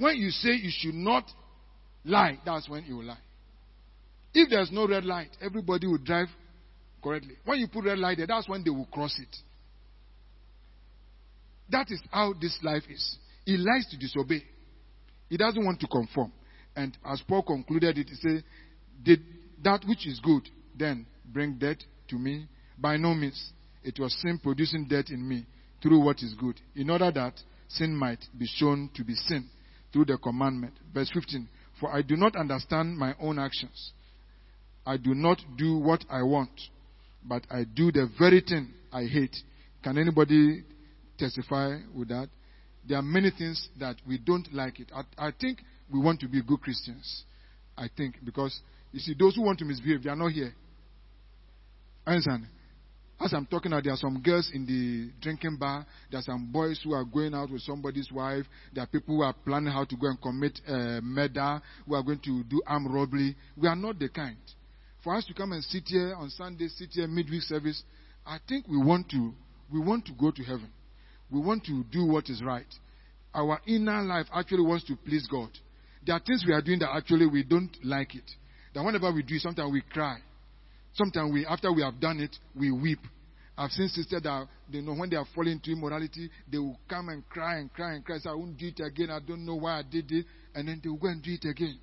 [0.02, 1.26] when you say you should not
[2.04, 3.20] lie, that's when you lie.
[4.34, 6.28] If there's no red light, everybody will drive
[7.04, 7.36] correctly.
[7.45, 9.36] When you put red light there, that's when they will cross it.
[11.70, 13.18] That is how this life is.
[13.45, 14.43] He likes to disobey.
[15.30, 16.32] He doesn't want to conform.
[16.76, 18.43] And as Paul concluded it, he said,
[19.04, 19.22] Did
[19.64, 21.78] that which is good then bring death
[22.10, 22.47] to me?
[22.78, 23.52] By no means.
[23.84, 25.45] It was sin producing death in me
[25.84, 27.34] through what is good, in order that
[27.68, 29.49] sin might be shown to be sin
[29.92, 30.74] through the commandment.
[30.94, 31.48] Verse 15
[31.80, 33.92] For I do not understand my own actions.
[34.86, 36.60] I do not do what I want,
[37.24, 39.36] but I do the very thing I hate.
[39.84, 40.64] Can anybody
[41.18, 42.30] testify with that?
[42.88, 44.92] There are many things that we don't like it.
[44.94, 45.60] I, I think
[45.94, 47.24] we want to be good Christians.
[47.78, 48.60] I think because
[48.92, 50.54] you see, those who want to misbehave, they are not here.
[52.06, 52.48] Understand?
[53.24, 55.86] As I'm talking now, there are some girls in the drinking bar.
[56.10, 58.46] There are some boys who are going out with somebody's wife.
[58.74, 62.02] There are people who are planning how to go and commit uh, murder, who are
[62.02, 63.36] going to do armed robbery.
[63.56, 64.38] We are not the kind.
[65.04, 67.84] For us to come and sit here on Sunday, sit here midweek service,
[68.26, 69.34] I think we want to
[69.72, 70.70] we want to go to heaven.
[71.30, 72.66] We want to do what is right.
[73.36, 75.50] Our inner life actually wants to please God.
[76.06, 78.30] There are things we are doing that actually we don't like it.
[78.74, 80.18] That whenever we do, sometimes we cry.
[80.94, 83.00] Sometimes we, after we have done it, we weep.
[83.58, 87.10] I've seen sisters that they know when they are falling into immorality, they will come
[87.10, 88.18] and cry and cry and cry.
[88.18, 89.10] Say, I won't do it again.
[89.10, 90.26] I don't know why I did it.
[90.56, 91.80] And then they will go and do it again.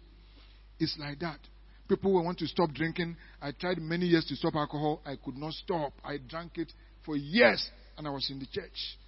[0.78, 1.38] It's like that.
[1.88, 3.16] People will want to stop drinking.
[3.40, 5.00] I tried many years to stop alcohol.
[5.06, 5.92] I could not stop.
[6.04, 6.72] I drank it
[7.04, 8.98] for years and I was in the church.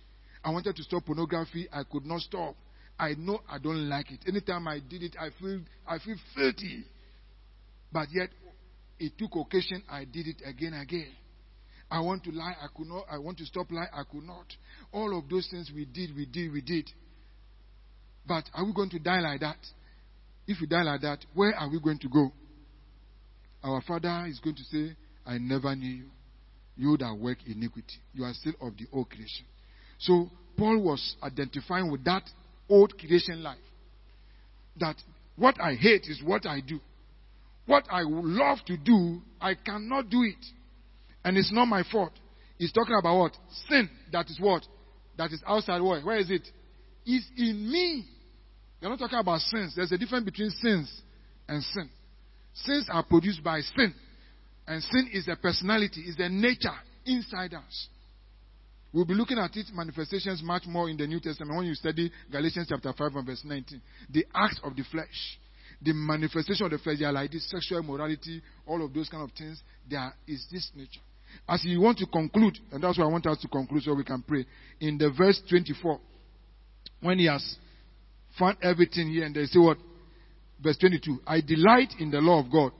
[0.42, 1.68] I wanted to stop pornography.
[1.72, 2.55] I could not stop.
[2.98, 4.20] I know I don't like it.
[4.26, 6.84] Anytime I did it, I feel I feel filthy.
[7.92, 8.28] But yet
[9.01, 11.12] it took occasion, I did it again again.
[11.90, 13.05] I want to lie, I could not.
[13.11, 14.46] I want to stop lying, I could not.
[14.92, 16.88] All of those things we did, we did, we did.
[18.28, 19.59] But are we going to die like that?
[20.46, 22.32] If we die like that, where are we going to go?
[23.62, 24.96] our Father is going to say,
[25.26, 26.05] I never knew you.
[26.76, 27.98] You that work iniquity.
[28.14, 29.44] You are still of the old creation.
[29.98, 32.22] So Paul was identifying with that
[32.70, 33.59] old creation life.
[34.78, 34.96] That
[35.36, 36.80] what I hate is what I do.
[37.70, 40.44] What I love to do, I cannot do it.
[41.24, 42.10] And it's not my fault.
[42.58, 43.32] He's talking about what?
[43.68, 43.88] Sin.
[44.10, 44.66] That is what?
[45.16, 46.00] That is outside where?
[46.00, 46.48] Where is it?
[47.06, 48.06] It's in me.
[48.80, 49.74] You're not talking about sins.
[49.76, 50.90] There's a difference between sins
[51.46, 51.88] and sin.
[52.54, 53.94] Sins are produced by sin.
[54.66, 56.74] And sin is a personality, is a nature
[57.06, 57.88] inside us.
[58.92, 62.10] We'll be looking at its manifestations much more in the New Testament when you study
[62.32, 63.80] Galatians chapter 5 and verse 19.
[64.10, 65.38] The acts of the flesh,
[65.83, 69.22] the manifestation of the flesh, they are like this sexual immorality, all of those kind
[69.22, 69.62] of things.
[69.89, 71.01] There is this nature.
[71.49, 74.05] As you want to conclude, and that's why I want us to conclude so we
[74.05, 74.45] can pray.
[74.81, 76.01] In the verse 24,
[77.01, 77.57] when he has
[78.39, 79.78] found everything here, and they say what?
[80.62, 82.72] Verse 22 I delight in the law of God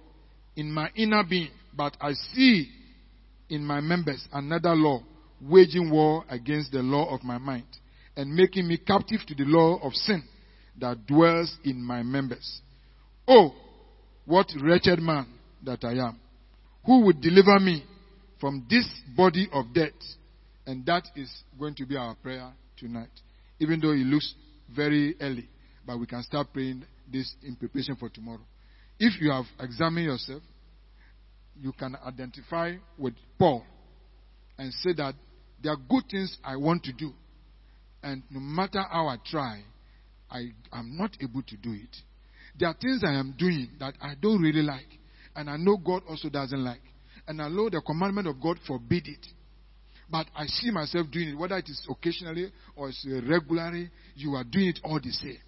[0.57, 2.69] in my inner being, but I see
[3.49, 5.03] in my members another law
[5.41, 7.65] waging war against the law of my mind
[8.17, 10.23] and making me captive to the law of sin
[10.79, 12.61] that dwells in my members.
[13.33, 13.55] Oh,
[14.26, 15.24] what wretched man
[15.62, 16.18] that I am!
[16.85, 17.85] Who would deliver me
[18.41, 18.85] from this
[19.16, 19.93] body of death?
[20.66, 23.09] And that is going to be our prayer tonight.
[23.61, 24.35] Even though it looks
[24.74, 25.49] very early,
[25.87, 28.41] but we can start praying this in preparation for tomorrow.
[28.99, 30.43] If you have examined yourself,
[31.57, 33.64] you can identify with Paul
[34.59, 35.14] and say that
[35.62, 37.12] there are good things I want to do.
[38.03, 39.62] And no matter how I try,
[40.28, 41.97] I am not able to do it.
[42.59, 44.87] There are things I am doing that I don't really like.
[45.35, 46.81] And I know God also doesn't like.
[47.27, 49.27] And I know the commandment of God forbid it.
[50.11, 54.35] But I see myself doing it, whether it is occasionally or it's uh, regularly, you
[54.35, 55.39] are doing it all the same.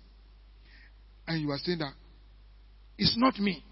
[1.27, 1.93] And you are saying that
[2.97, 3.65] it's not me.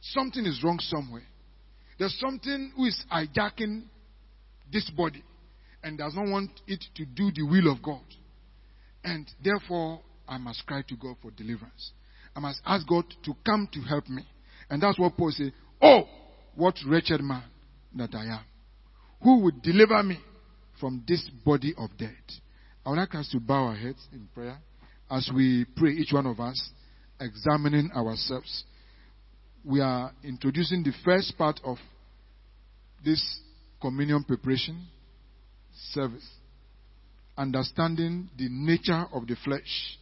[0.00, 1.26] Something is wrong somewhere.
[1.98, 3.82] There's something who is hijacking
[4.72, 5.22] this body
[5.82, 8.04] and does not want it to do the will of God.
[9.02, 11.92] And therefore, I must cry to God for deliverance.
[12.34, 14.22] I must ask God to come to help me.
[14.68, 15.52] And that's what Paul said.
[15.82, 16.04] Oh,
[16.54, 17.42] what wretched man
[17.96, 18.44] that I am.
[19.22, 20.18] Who would deliver me
[20.78, 22.10] from this body of death?
[22.84, 24.58] I would like us to bow our heads in prayer
[25.10, 26.70] as we pray, each one of us,
[27.20, 28.64] examining ourselves.
[29.64, 31.76] We are introducing the first part of
[33.04, 33.40] this
[33.80, 34.86] communion preparation
[35.92, 36.26] service.
[37.36, 39.98] Understanding the nature of the flesh.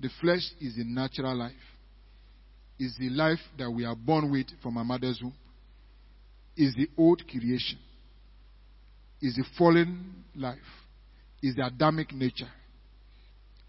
[0.00, 1.52] The flesh is the natural life.
[2.78, 5.34] Is the life that we are born with from our mother's womb.
[6.56, 7.78] Is the old creation.
[9.20, 10.58] Is the fallen life.
[11.42, 12.50] Is the Adamic nature.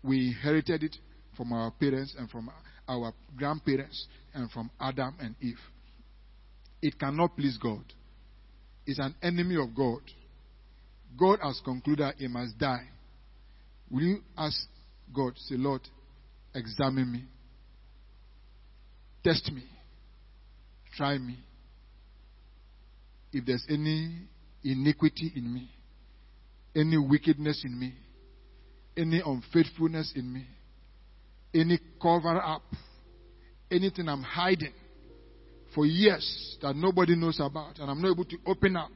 [0.03, 0.95] We inherited it
[1.35, 2.51] from our parents and from
[2.87, 5.59] our grandparents and from Adam and Eve.
[6.81, 7.83] It cannot please God.
[8.85, 10.01] It's an enemy of God.
[11.17, 12.87] God has concluded he must die.
[13.89, 14.57] Will you ask
[15.13, 15.81] God, say, Lord,
[16.53, 17.23] examine me,
[19.23, 19.63] test me,
[20.95, 21.37] try me.
[23.31, 24.23] If there's any
[24.63, 25.69] iniquity in me,
[26.75, 27.93] any wickedness in me,
[28.97, 30.45] any unfaithfulness in me,
[31.53, 32.63] any cover up,
[33.71, 34.73] anything I'm hiding
[35.73, 38.89] for years that nobody knows about, and I'm not able to open up.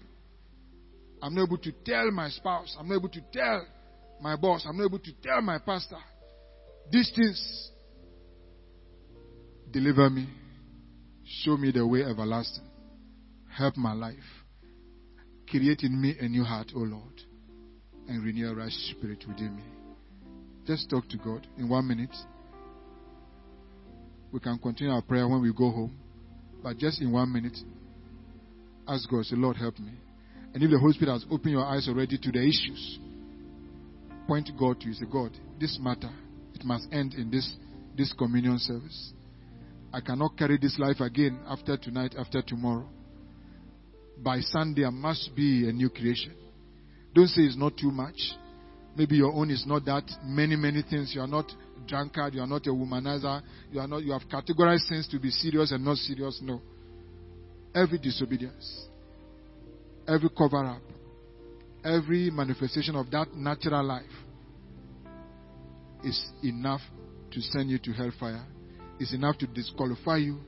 [1.22, 2.76] I'm not able to tell my spouse.
[2.78, 3.66] I'm not able to tell
[4.20, 4.66] my boss.
[4.68, 5.98] I'm not able to tell my pastor.
[6.92, 7.72] These things
[9.72, 10.28] deliver me.
[11.26, 12.66] Show me the way everlasting.
[13.56, 14.18] Help my life.
[15.50, 17.22] Create in me a new heart, O Lord,
[18.08, 19.64] and renew a right spirit within me.
[20.66, 22.16] Just talk to God in one minute.
[24.32, 25.98] We can continue our prayer when we go home.
[26.64, 27.58] But just in one minute,
[28.88, 29.92] ask God, say, Lord, help me.
[30.54, 33.00] And if the Holy Spirit has opened your eyes already to the issues,
[34.28, 34.94] point God to you.
[34.94, 36.10] Say, God, this matter,
[36.64, 37.56] must end in this,
[37.98, 39.14] this communion service.
[39.94, 42.88] I cannot carry this life again after tonight, after tomorrow.
[44.18, 46.34] By Sunday, I must be a new creation.
[47.14, 48.16] Don't say it's not too much.
[48.96, 51.14] Maybe your own is not that many, many things.
[51.14, 51.52] You are not
[51.88, 52.34] drunkard.
[52.34, 53.42] You are not a womanizer.
[53.72, 54.04] You are not.
[54.04, 56.40] You have categorized things to be serious and not serious.
[56.42, 56.62] No.
[57.76, 58.88] Every disobedience,
[60.08, 60.82] every cover up,
[61.84, 64.06] every manifestation of that natural life
[66.04, 66.82] is enough
[67.32, 68.46] to send you to hellfire.
[69.00, 70.40] is enough to disqualify you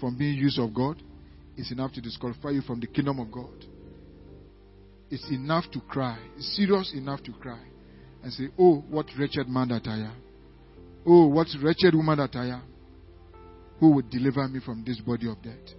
[0.00, 1.00] from being used of God.
[1.56, 3.64] is enough to disqualify you from the kingdom of God.
[5.10, 6.18] It's enough to cry.
[6.36, 7.62] It's serious enough to cry
[8.22, 10.22] and say, Oh, what wretched man that I am.
[11.06, 12.62] Oh, what wretched woman that I am.
[13.80, 15.74] Who would deliver me from this body of death?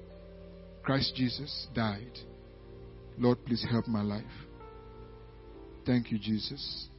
[0.84, 2.19] Christ Jesus died.
[3.17, 4.23] Lord, please help my life.
[5.86, 6.89] Thank you, Jesus.